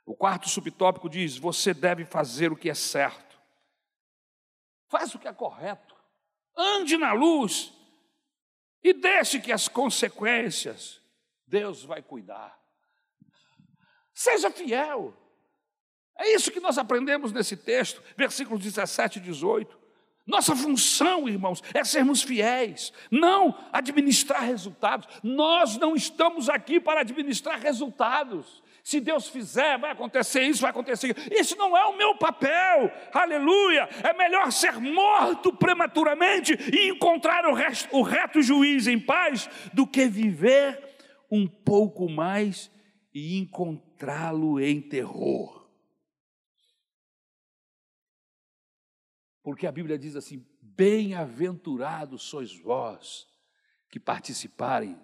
[0.05, 3.41] O quarto subtópico diz: você deve fazer o que é certo.
[4.89, 5.95] Faz o que é correto.
[6.57, 7.73] Ande na luz
[8.83, 11.01] e deixe que as consequências
[11.47, 12.61] Deus vai cuidar.
[14.13, 15.17] Seja fiel.
[16.19, 19.87] É isso que nós aprendemos nesse texto, versículos 17 e 18.
[20.27, 25.07] Nossa função, irmãos, é sermos fiéis, não administrar resultados.
[25.23, 28.61] Nós não estamos aqui para administrar resultados.
[28.83, 31.29] Se Deus fizer, vai acontecer isso, vai acontecer isso.
[31.33, 33.89] Isso não é o meu papel, aleluia.
[34.03, 39.87] É melhor ser morto prematuramente e encontrar o, resto, o reto juiz em paz do
[39.87, 40.97] que viver
[41.31, 42.71] um pouco mais
[43.15, 45.66] e encontrá-lo em terror.
[49.47, 53.29] Porque a Bíblia diz assim: Bem-aventurados sois vós
[53.89, 55.01] que participarem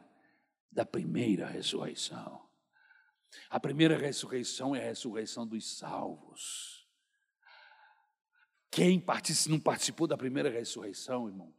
[0.69, 2.45] da primeira ressurreição.
[3.49, 6.85] A primeira ressurreição é a ressurreição dos salvos.
[8.69, 9.01] Quem
[9.49, 11.55] não participou da primeira ressurreição, irmão?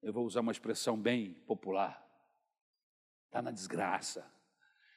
[0.00, 2.08] Eu vou usar uma expressão bem popular.
[3.26, 4.24] Está na desgraça.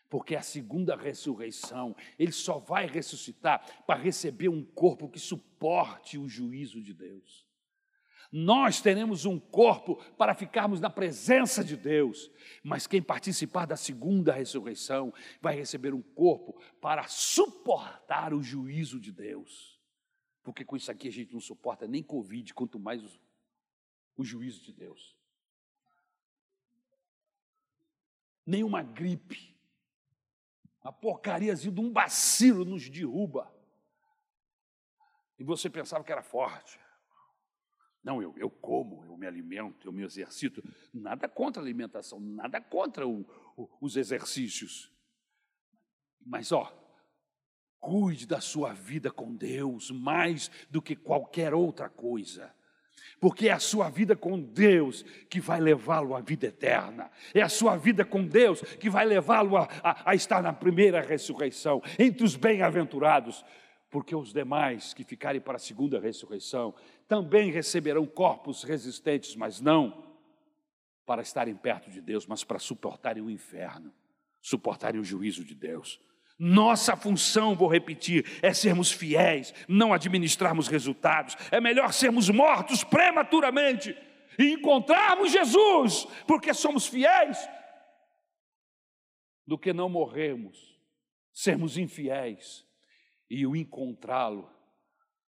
[0.10, 6.28] Porque a segunda ressurreição, ele só vai ressuscitar para receber um corpo que suporte o
[6.28, 7.48] juízo de Deus.
[8.32, 12.30] Nós teremos um corpo para ficarmos na presença de Deus,
[12.62, 19.12] mas quem participar da segunda ressurreição vai receber um corpo para suportar o juízo de
[19.12, 19.82] Deus.
[20.44, 23.20] Porque com isso aqui a gente não suporta nem Covid, quanto mais o,
[24.18, 25.16] o juízo de Deus.
[28.46, 29.57] Nem uma gripe,
[30.88, 33.54] a porcariazinha de um bacilo nos derruba.
[35.38, 36.80] E você pensava que era forte.
[38.02, 40.64] Não, eu, eu como, eu me alimento, eu me exercito.
[40.94, 43.26] Nada contra a alimentação, nada contra o,
[43.58, 44.90] o, os exercícios.
[46.26, 46.72] Mas, ó,
[47.82, 52.56] cuide da sua vida com Deus mais do que qualquer outra coisa.
[53.20, 57.10] Porque é a sua vida com Deus que vai levá-lo à vida eterna.
[57.34, 61.02] É a sua vida com Deus que vai levá-lo a, a, a estar na primeira
[61.02, 63.44] ressurreição, entre os bem-aventurados
[63.90, 66.76] porque os demais que ficarem para a segunda ressurreição
[67.08, 70.06] também receberão corpos resistentes, mas não
[71.06, 73.94] para estarem perto de Deus, mas para suportarem o inferno,
[74.42, 76.02] suportarem o juízo de Deus.
[76.40, 81.36] Nossa função, vou repetir, é sermos fiéis, não administrarmos resultados.
[81.52, 83.98] É melhor sermos mortos prematuramente
[84.38, 87.38] e encontrarmos Jesus, porque somos fiéis,
[89.48, 90.78] do que não morrermos,
[91.34, 92.66] sermos infiéis
[93.30, 94.52] e o encontrá-lo,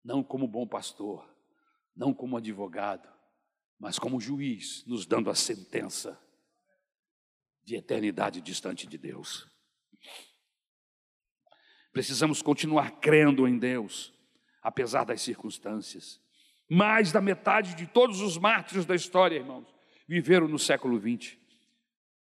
[0.05, 1.29] não como bom pastor,
[1.97, 3.09] não como advogado,
[3.79, 6.21] mas como juiz, nos dando a sentença
[7.63, 9.49] de eternidade distante de Deus.
[11.99, 14.15] Precisamos continuar crendo em Deus,
[14.63, 16.21] apesar das circunstâncias.
[16.71, 19.67] Mais da metade de todos os mártires da história, irmãos,
[20.07, 21.37] viveram no século XX.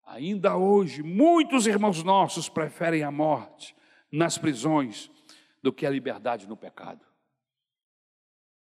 [0.05, 3.75] Ainda hoje, muitos irmãos nossos preferem a morte
[4.11, 5.09] nas prisões
[5.63, 7.03] do que a liberdade no pecado.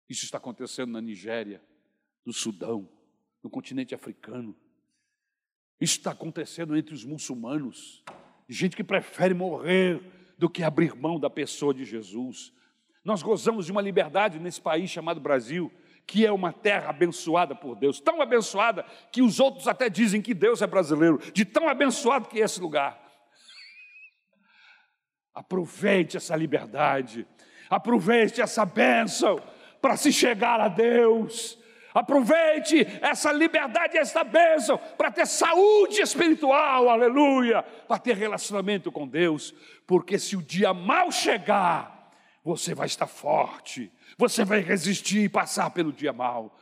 [0.09, 1.61] Isso está acontecendo na Nigéria,
[2.24, 2.89] no Sudão,
[3.43, 4.57] no continente africano.
[5.80, 8.05] Isso está acontecendo entre os muçulmanos,
[8.49, 12.53] gente que prefere morrer do que abrir mão da pessoa de Jesus.
[13.05, 15.72] Nós gozamos de uma liberdade nesse país chamado Brasil,
[16.07, 20.34] que é uma terra abençoada por Deus, tão abençoada que os outros até dizem que
[20.34, 23.01] Deus é brasileiro, de tão abençoado que é esse lugar.
[25.34, 27.26] Aproveite essa liberdade,
[27.68, 29.41] aproveite essa bênção
[29.80, 31.59] para se chegar a Deus.
[31.97, 39.55] Aproveite essa liberdade, essa bênção, para ter saúde espiritual, aleluia, para ter relacionamento com Deus,
[39.86, 42.11] porque se o dia mal chegar,
[42.44, 46.59] você vai estar forte, você vai resistir e passar pelo dia mal.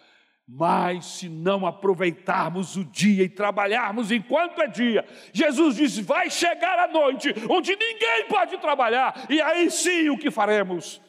[0.46, 6.78] Mas se não aproveitarmos o dia e trabalharmos enquanto é dia, Jesus disse: vai chegar
[6.78, 11.02] a noite onde ninguém pode trabalhar, e aí sim o que faremos?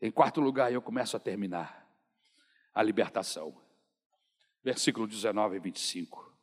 [0.00, 1.86] Em quarto lugar, eu começo a terminar
[2.74, 3.56] a libertação.
[4.62, 6.36] Versículo 19 e 25.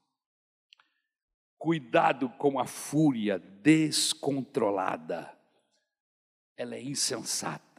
[1.57, 5.37] Cuidado com a fúria descontrolada,
[6.57, 7.73] ela é insensata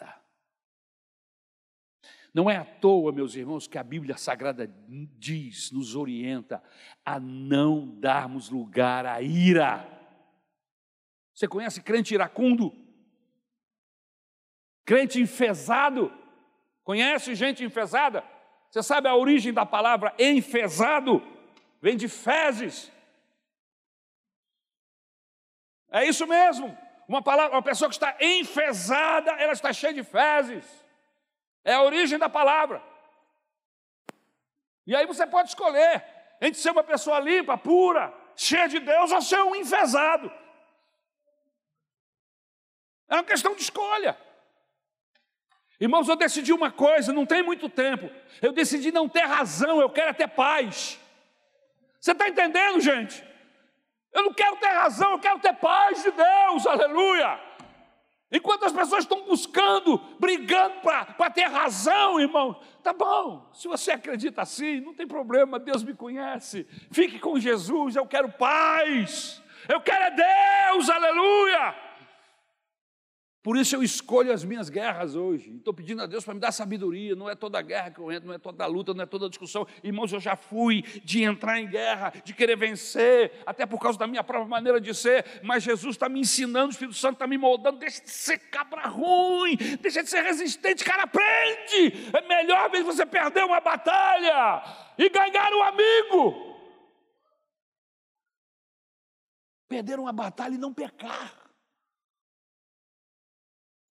[2.35, 4.69] não é à toa, meus irmãos, que a Bíblia Sagrada
[5.17, 6.61] diz, nos orienta
[7.05, 9.89] a não darmos lugar à ira.
[11.33, 12.75] Você conhece crente iracundo?
[14.85, 16.13] Crente enfesado?
[16.83, 18.23] Conhece gente enfesada?
[18.71, 21.23] Você sabe a origem da palavra enfesado?
[21.81, 22.91] Vem de fezes.
[25.91, 26.77] É isso mesmo.
[27.07, 30.67] Uma, palavra, uma pessoa que está enfesada, ela está cheia de fezes.
[31.63, 32.83] É a origem da palavra.
[34.87, 36.05] E aí você pode escolher
[36.41, 40.31] entre ser uma pessoa limpa, pura, cheia de Deus, ou ser um enfesado.
[43.09, 44.19] É uma questão de escolha.
[45.81, 48.11] Irmãos, eu decidi uma coisa, não tem muito tempo.
[48.41, 51.01] Eu decidi não ter razão, eu quero é ter paz.
[52.01, 53.25] Você está entendendo, gente?
[54.13, 57.41] Eu não quero ter razão, eu quero ter paz de Deus, aleluia.
[58.31, 63.49] Enquanto as pessoas estão buscando, brigando para ter razão, irmão, tá bom.
[63.53, 66.67] Se você acredita assim, não tem problema, Deus me conhece.
[66.91, 69.43] Fique com Jesus, eu quero paz.
[69.69, 71.75] Eu quero é Deus, aleluia.
[73.45, 75.51] Por isso eu escolho as minhas guerras hoje.
[75.55, 77.15] Estou pedindo a Deus para me dar sabedoria.
[77.15, 79.67] Não é toda guerra que eu entro, não é toda luta, não é toda discussão.
[79.83, 84.07] Irmãos, eu já fui de entrar em guerra, de querer vencer, até por causa da
[84.07, 85.43] minha própria maneira de ser.
[85.43, 87.79] Mas Jesus está me ensinando, o Espírito Santo está me moldando.
[87.79, 90.83] Deixa de ser cabra ruim, deixa de ser resistente.
[90.83, 91.93] Cara, aprende.
[92.15, 94.65] É melhor mesmo você perder uma batalha
[94.97, 96.57] e ganhar um amigo.
[99.69, 101.44] Perder uma batalha e não pecar.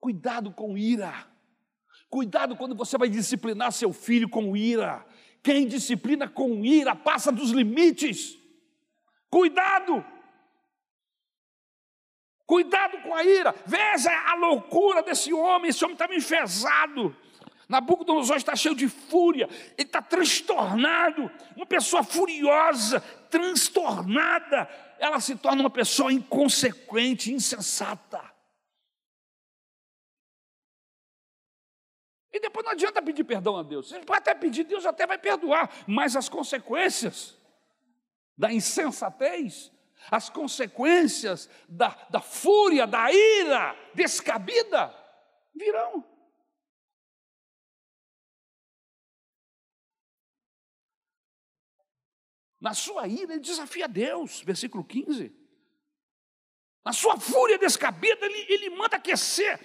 [0.03, 1.25] Cuidado com ira.
[2.09, 5.05] Cuidado quando você vai disciplinar seu filho com ira.
[5.41, 8.37] Quem disciplina com ira passa dos limites.
[9.29, 10.05] Cuidado!
[12.45, 13.55] Cuidado com a ira.
[13.65, 15.69] Veja a loucura desse homem.
[15.69, 17.15] Esse homem estava enfesado.
[17.69, 19.47] Nabucodonosor está cheio de fúria,
[19.77, 21.31] ele está transtornado.
[21.55, 22.99] Uma pessoa furiosa,
[23.29, 28.32] transtornada, ela se torna uma pessoa inconsequente, insensata.
[32.33, 33.89] E depois não adianta pedir perdão a Deus.
[33.89, 37.37] Você pode até pedir, Deus até vai perdoar, mas as consequências
[38.35, 39.71] da insensatez,
[40.09, 44.91] as consequências da, da fúria, da ira descabida,
[45.53, 46.03] virão.
[52.59, 55.31] Na sua ira, ele desafia Deus, versículo 15.
[56.83, 59.59] Na sua fúria descabida, ele, ele manda aquecer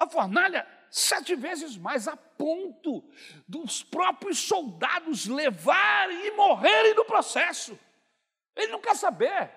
[0.00, 3.04] a fornalha sete vezes mais, a ponto
[3.46, 7.78] dos próprios soldados levarem e morrerem no processo.
[8.56, 9.50] Ele não quer saber,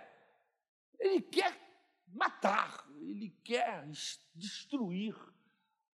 [1.00, 1.60] ele quer
[2.08, 3.86] matar, ele quer
[4.34, 5.16] destruir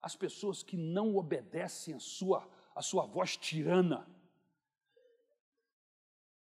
[0.01, 4.07] as pessoas que não obedecem a sua, a sua voz tirana.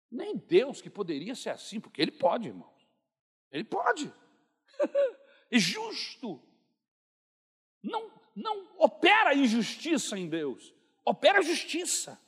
[0.10, 2.88] Nem Deus que poderia ser assim, porque Ele pode, irmãos.
[3.52, 4.12] Ele pode.
[5.52, 6.42] e justo.
[7.84, 10.72] Não, não opera injustiça em Deus,
[11.04, 12.22] opera justiça.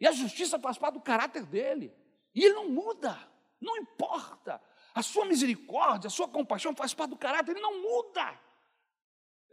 [0.00, 1.94] E a justiça faz parte do caráter dele.
[2.34, 3.16] E ele não muda,
[3.60, 4.60] não importa.
[4.94, 8.40] A sua misericórdia, a sua compaixão faz parte do caráter, ele não muda.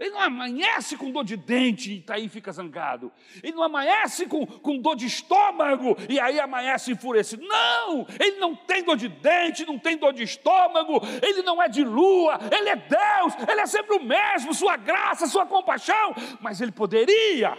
[0.01, 3.11] Ele não amanhece com dor de dente e tá aí fica zangado.
[3.43, 7.45] Ele não amanhece com, com dor de estômago e aí amanhece enfurecido.
[7.45, 8.07] Não!
[8.19, 11.83] Ele não tem dor de dente, não tem dor de estômago, ele não é de
[11.83, 16.15] lua, ele é Deus, ele é sempre o mesmo, sua graça, sua compaixão.
[16.41, 17.55] Mas ele poderia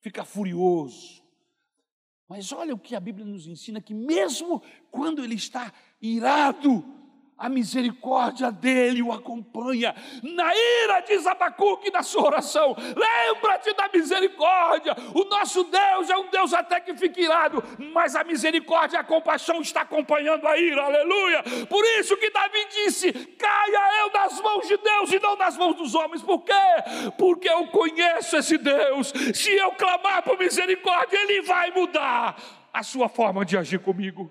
[0.00, 1.22] ficar furioso.
[2.26, 6.99] Mas olha o que a Bíblia nos ensina: que mesmo quando ele está irado,
[7.40, 9.94] a misericórdia dele o acompanha.
[10.22, 14.94] Na ira, diz Abacuque na sua oração, lembra-te da misericórdia.
[15.14, 17.64] O nosso Deus é um Deus até que fica irado,
[17.94, 21.42] mas a misericórdia e a compaixão está acompanhando a ira, aleluia.
[21.66, 25.74] Por isso que Davi disse: caia eu nas mãos de Deus e não nas mãos
[25.76, 26.20] dos homens.
[26.20, 26.52] Por quê?
[27.16, 29.14] Porque eu conheço esse Deus.
[29.34, 32.36] Se eu clamar por misericórdia, ele vai mudar
[32.70, 34.30] a sua forma de agir comigo.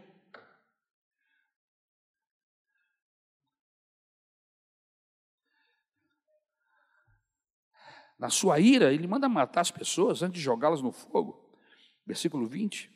[8.20, 11.49] Na sua ira, ele manda matar as pessoas antes de jogá-las no fogo.
[12.05, 12.91] Versículo 20.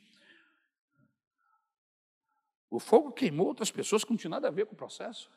[2.70, 5.32] O fogo queimou outras pessoas que não tinha nada a ver com o processo.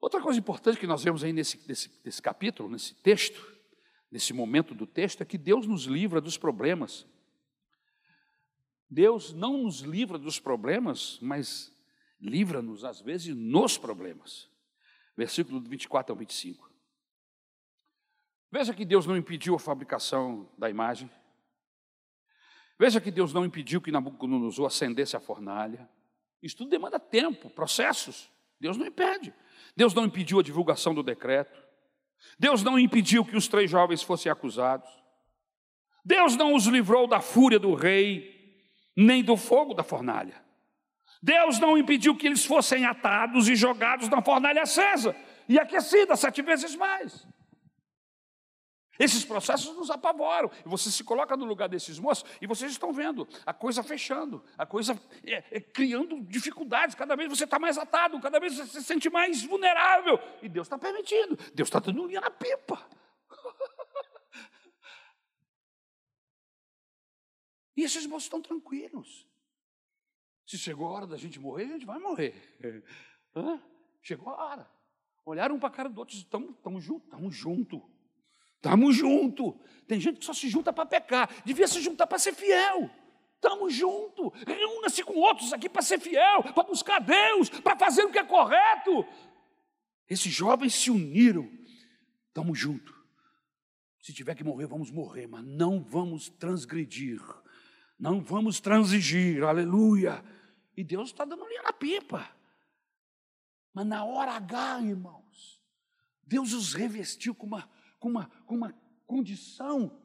[0.00, 3.42] Outra coisa importante que nós vemos aí nesse, nesse, nesse capítulo, nesse texto,
[4.08, 7.06] nesse momento do texto, é que Deus nos livra dos problemas.
[8.88, 11.73] Deus não nos livra dos problemas, mas
[12.24, 14.50] livra-nos, às vezes, nos problemas.
[15.16, 16.72] Versículo 24 ao 25.
[18.50, 21.10] Veja que Deus não impediu a fabricação da imagem.
[22.78, 25.88] Veja que Deus não impediu que Nabucodonosor acendesse a fornalha.
[26.42, 28.30] Isso tudo demanda tempo, processos.
[28.60, 29.34] Deus não impede.
[29.76, 31.62] Deus não impediu a divulgação do decreto.
[32.38, 34.88] Deus não impediu que os três jovens fossem acusados.
[36.04, 38.62] Deus não os livrou da fúria do rei,
[38.96, 40.43] nem do fogo da fornalha.
[41.24, 45.16] Deus não impediu que eles fossem atados e jogados na fornalha acesa
[45.48, 47.26] e aquecida sete vezes mais.
[48.98, 50.50] Esses processos nos apavoram.
[50.66, 54.66] Você se coloca no lugar desses moços e vocês estão vendo a coisa fechando, a
[54.66, 56.94] coisa é, é, criando dificuldades.
[56.94, 60.18] Cada vez você está mais atado, cada vez você se sente mais vulnerável.
[60.42, 62.86] E Deus está permitindo, Deus está dando linha na pipa.
[67.78, 69.26] e esses moços estão tranquilos.
[70.46, 72.34] Se chegou a hora da gente morrer, a gente vai morrer.
[73.34, 73.60] Hã?
[74.02, 74.70] Chegou a hora.
[75.24, 77.80] Olharam um para a cara do outro e estamos juntos, estamos juntos.
[78.56, 79.54] Estamos juntos.
[79.86, 81.30] Tem gente que só se junta para pecar.
[81.44, 82.90] Devia se juntar para ser fiel.
[83.34, 84.32] Estamos juntos.
[84.46, 88.24] Reúna-se com outros aqui para ser fiel, para buscar Deus, para fazer o que é
[88.24, 89.06] correto.
[90.08, 91.50] Esses jovens se uniram.
[92.28, 92.94] Estamos juntos.
[94.00, 97.20] Se tiver que morrer, vamos morrer, mas não vamos transgredir.
[97.98, 99.42] Não vamos transigir.
[99.44, 100.22] Aleluia.
[100.76, 102.28] E Deus está dando linha na pipa.
[103.72, 105.60] Mas na hora H, irmãos,
[106.22, 108.74] Deus os revestiu com uma, com uma, com uma
[109.06, 110.00] condição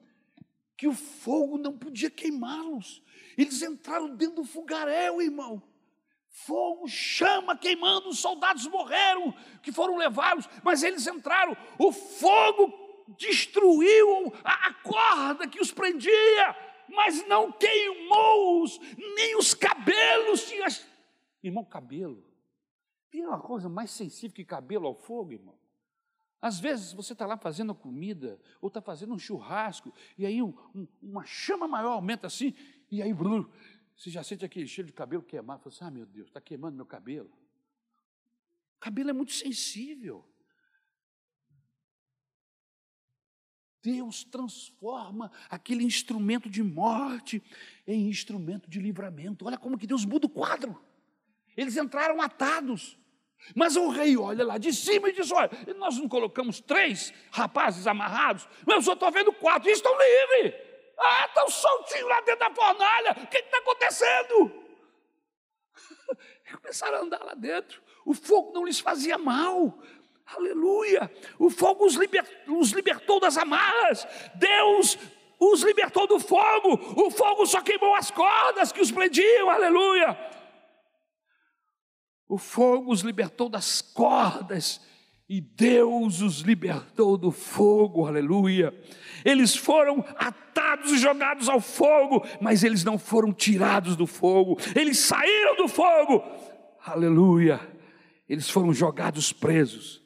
[0.75, 3.03] que o fogo não podia queimá-los.
[3.37, 5.61] Eles entraram dentro do fogaréu, irmão.
[6.29, 11.57] Fogo, chama queimando, os soldados morreram, que foram levados, mas eles entraram.
[11.77, 12.71] O fogo
[13.17, 16.55] destruiu a, a corda que os prendia,
[16.93, 18.79] mas não queimou-os,
[19.15, 20.47] nem os cabelos.
[20.47, 20.67] Tinha...
[21.43, 22.29] Irmão, cabelo
[23.09, 25.57] tem uma coisa mais sensível que cabelo ao fogo, irmão?
[26.41, 30.53] Às vezes você está lá fazendo comida, ou está fazendo um churrasco, e aí um,
[30.73, 32.53] um, uma chama maior aumenta assim,
[32.89, 33.51] e aí Bruno,
[33.95, 35.63] você já sente aquele cheiro de cabelo queimado.
[35.63, 37.29] Você fala assim, ah, meu Deus, está queimando meu cabelo.
[38.79, 40.25] Cabelo é muito sensível.
[43.81, 47.41] Deus transforma aquele instrumento de morte
[47.88, 49.45] em instrumento de livramento.
[49.45, 50.80] Olha como que Deus muda o quadro.
[51.56, 52.97] Eles entraram atados.
[53.56, 57.88] Mas o rei olha lá de cima e diz: Olha, nós não colocamos três rapazes
[57.88, 60.53] amarrados, mas eu só estou vendo quatro e estão livres.
[60.97, 63.11] Ah, estão soltinhos lá dentro da fornalha.
[63.23, 64.64] O que está acontecendo?
[66.61, 67.81] Começaram a andar lá dentro.
[68.06, 69.80] O fogo não lhes fazia mal.
[70.35, 71.11] Aleluia.
[71.38, 74.07] O fogo os, liber, os libertou das amarras.
[74.35, 74.97] Deus
[75.39, 76.80] os libertou do fogo.
[76.95, 79.49] O fogo só queimou as cordas que os prendiam.
[79.49, 80.18] Aleluia.
[82.27, 84.80] O fogo os libertou das cordas
[85.27, 88.73] e Deus os libertou do fogo, aleluia.
[89.23, 94.97] Eles foram atados e jogados ao fogo, mas eles não foram tirados do fogo, eles
[94.97, 96.23] saíram do fogo,
[96.84, 97.60] aleluia.
[98.27, 100.01] Eles foram jogados presos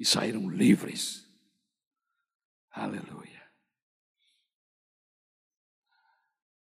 [0.00, 1.30] e saíram livres,
[2.70, 3.46] aleluia.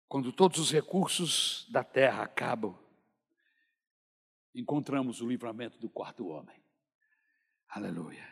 [0.08, 2.76] Quando todos os recursos da terra acabam,
[4.56, 6.60] encontramos o livramento do quarto homem.
[7.68, 8.28] Aleluia.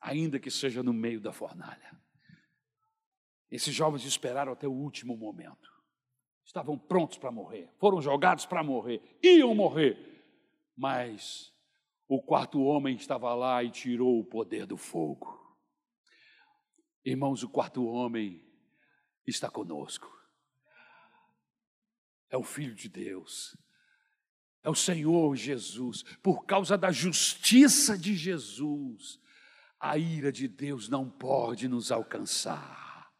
[0.00, 1.96] Ainda que seja no meio da fornalha.
[3.48, 5.70] Esses jovens esperaram até o último momento.
[6.44, 10.10] Estavam prontos para morrer, foram jogados para morrer, iam morrer.
[10.76, 11.51] Mas
[12.14, 15.40] o quarto homem estava lá e tirou o poder do fogo.
[17.04, 18.44] Irmãos, o quarto homem
[19.26, 20.10] está conosco.
[22.30, 23.56] É o Filho de Deus
[24.62, 29.18] é o Senhor Jesus, por causa da justiça de Jesus,
[29.78, 33.10] a ira de Deus não pode nos alcançar.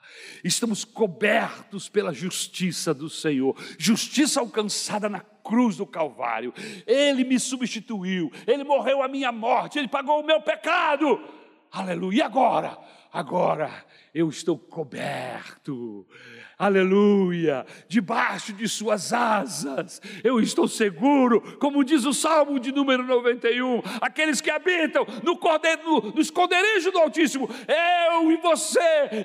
[0.45, 6.53] Estamos cobertos pela justiça do Senhor, justiça alcançada na cruz do Calvário.
[6.87, 11.21] Ele me substituiu, ele morreu a minha morte, ele pagou o meu pecado.
[11.71, 12.19] Aleluia.
[12.19, 12.79] E agora?
[13.13, 13.71] Agora
[14.15, 16.07] eu estou coberto.
[16.59, 23.83] Aleluia, debaixo de suas asas, eu estou seguro, como diz o Salmo de número 91,
[24.01, 25.41] aqueles que habitam no,
[26.15, 28.79] no, esconderijo do Altíssimo, eu e você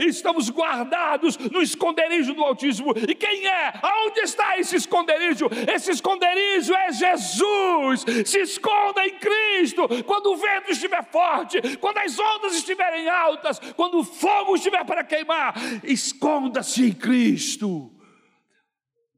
[0.07, 3.73] estamos guardados no esconderijo do Altíssimo, e quem é?
[3.84, 5.47] Aonde está esse esconderijo?
[5.72, 12.18] Esse esconderijo é Jesus, se esconda em Cristo, quando o vento estiver forte, quando as
[12.18, 17.91] ondas estiverem altas, quando o fogo estiver para queimar, esconda-se em Cristo,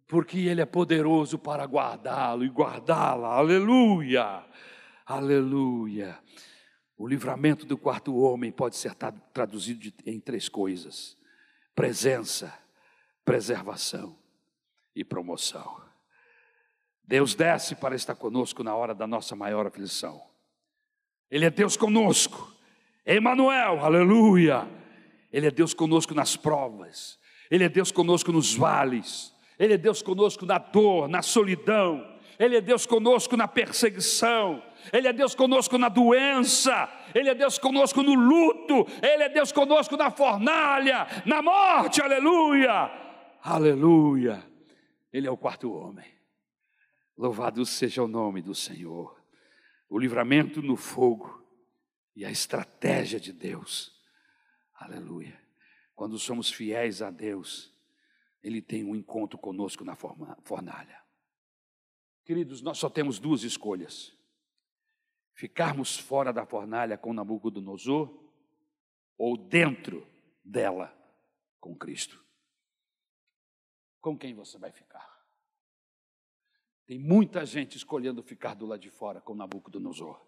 [0.07, 3.35] porque Ele é poderoso para guardá-lo e guardá-la.
[3.35, 4.43] Aleluia,
[5.05, 6.19] aleluia.
[6.97, 8.93] O livramento do quarto homem pode ser
[9.33, 11.17] traduzido em três coisas:
[11.73, 12.53] presença,
[13.23, 14.17] preservação
[14.95, 15.81] e promoção.
[17.03, 20.21] Deus desce para estar conosco na hora da nossa maior aflição.
[21.31, 22.53] Ele é Deus conosco.
[23.05, 24.67] Emmanuel, aleluia.
[25.31, 27.19] Ele é Deus conosco nas provas.
[27.49, 32.05] Ele é Deus conosco nos vales, Ele é Deus conosco na dor, na solidão,
[32.37, 37.57] Ele é Deus conosco na perseguição, Ele é Deus conosco na doença, Ele é Deus
[37.57, 42.91] conosco no luto, Ele é Deus conosco na fornalha, na morte, aleluia,
[43.41, 44.47] aleluia.
[45.11, 46.05] Ele é o quarto homem.
[47.17, 49.19] Louvado seja o nome do Senhor.
[49.89, 51.43] O livramento no fogo
[52.15, 53.98] e a estratégia de Deus.
[54.79, 55.37] Aleluia.
[55.93, 57.75] Quando somos fiéis a Deus,
[58.41, 61.03] Ele tem um encontro conosco na fornalha.
[62.23, 64.17] Queridos, nós só temos duas escolhas:
[65.33, 68.17] ficarmos fora da fornalha com Nabucodonosor
[69.17, 70.07] ou dentro
[70.41, 70.97] dela
[71.59, 72.23] com Cristo.
[73.99, 75.19] Com quem você vai ficar?
[76.85, 80.25] Tem muita gente escolhendo ficar do lado de fora com Nabucodonosor.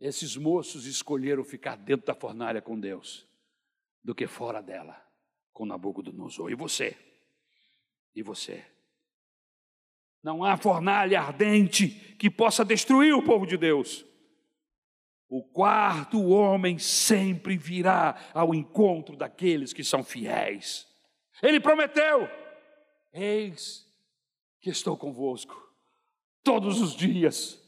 [0.00, 3.28] Esses moços escolheram ficar dentro da fornalha com Deus
[4.04, 5.02] do que fora dela
[5.52, 6.50] com Nabucodonosor.
[6.50, 6.96] E você?
[8.14, 8.64] E você?
[10.22, 14.04] Não há fornalha ardente que possa destruir o povo de Deus.
[15.28, 20.86] O quarto homem sempre virá ao encontro daqueles que são fiéis.
[21.42, 22.28] Ele prometeu:
[23.12, 23.84] Eis
[24.60, 25.60] que estou convosco
[26.42, 27.60] todos os dias,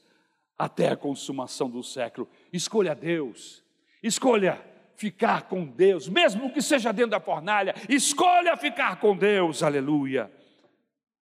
[0.57, 2.29] até a consumação do século.
[2.53, 3.63] Escolha Deus,
[4.03, 4.65] escolha
[4.97, 10.31] ficar com Deus, mesmo que seja dentro da fornalha, escolha ficar com Deus, aleluia.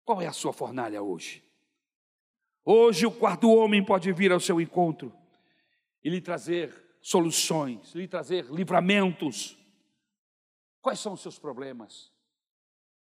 [0.04, 1.42] Qual é a sua fornalha hoje?
[2.64, 5.12] Hoje o quarto homem pode vir ao seu encontro
[6.02, 9.56] e lhe trazer soluções, lhe trazer livramentos.
[10.80, 12.12] Quais são os seus problemas?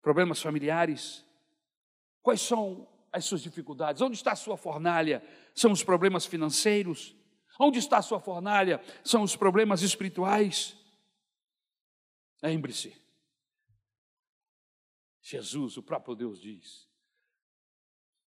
[0.01, 1.25] Problemas familiares?
[2.21, 4.01] Quais são as suas dificuldades?
[4.01, 5.23] Onde está a sua fornalha?
[5.53, 7.15] São os problemas financeiros?
[7.59, 8.81] Onde está a sua fornalha?
[9.03, 10.77] São os problemas espirituais?
[12.41, 13.01] Lembre-se,
[15.21, 16.87] Jesus, o próprio Deus diz: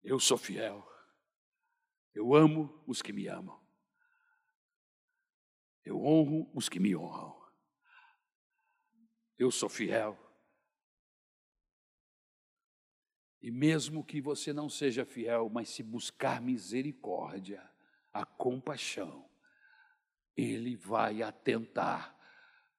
[0.04, 0.88] Eu sou fiel,
[2.14, 3.60] eu amo os que me amam.
[5.84, 7.42] Eu honro os que me honram.
[9.38, 10.18] Eu sou fiel.
[13.42, 17.73] E mesmo que você não seja fiel, mas se buscar misericórdia,
[18.14, 19.28] a compaixão,
[20.38, 22.16] Ele vai atentar,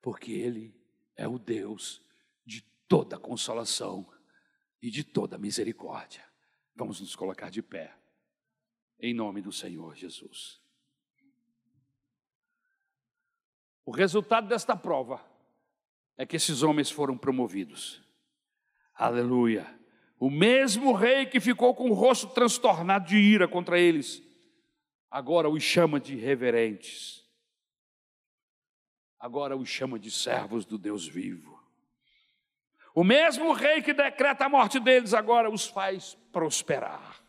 [0.01, 0.75] porque Ele
[1.17, 2.01] é o Deus
[2.47, 4.11] de toda consolação
[4.81, 6.25] e de toda misericórdia.
[6.77, 7.97] Vamos nos colocar de pé,
[9.01, 10.61] em nome do Senhor Jesus.
[13.85, 15.25] O resultado desta prova
[16.17, 18.03] é que esses homens foram promovidos.
[18.95, 19.79] Aleluia.
[20.19, 24.23] O mesmo rei que ficou com o rosto transtornado de ira contra eles,
[25.15, 27.25] agora os chama de reverentes.
[29.17, 31.63] Agora os chama de servos do Deus vivo.
[32.93, 37.23] O mesmo rei que decreta a morte deles agora os faz prosperar.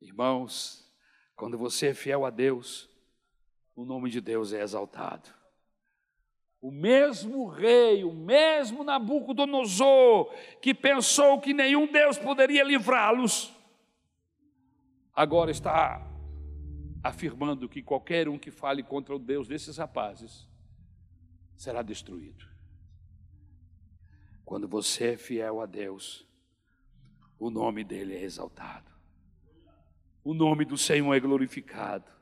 [0.00, 0.88] Irmãos,
[1.34, 2.88] quando você é fiel a Deus,
[3.74, 5.34] o nome de Deus é exaltado.
[6.60, 10.32] O mesmo rei, o mesmo Nabucodonosor,
[10.62, 13.53] que pensou que nenhum Deus poderia livrá-los,
[15.14, 16.06] agora está
[17.02, 20.48] afirmando que qualquer um que fale contra o Deus desses rapazes
[21.56, 22.46] será destruído.
[24.44, 26.26] Quando você é fiel a Deus,
[27.38, 28.90] o nome dele é exaltado,
[30.22, 32.14] o nome do Senhor é glorificado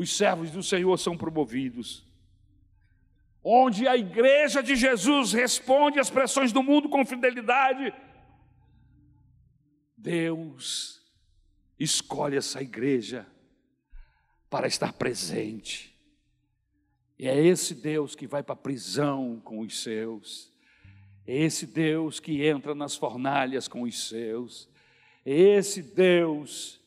[0.00, 2.06] os servos do Senhor são promovidos.
[3.44, 7.92] Onde a igreja de Jesus responde às pressões do mundo com fidelidade,
[9.94, 10.99] Deus
[11.80, 13.26] escolhe essa igreja
[14.50, 15.98] para estar presente.
[17.18, 20.52] E é esse Deus que vai para a prisão com os seus.
[21.26, 24.68] É esse Deus que entra nas fornalhas com os seus.
[25.24, 26.80] É esse Deus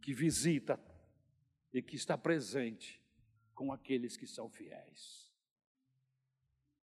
[0.00, 0.80] que visita
[1.72, 3.00] e que está presente
[3.54, 5.27] com aqueles que são fiéis.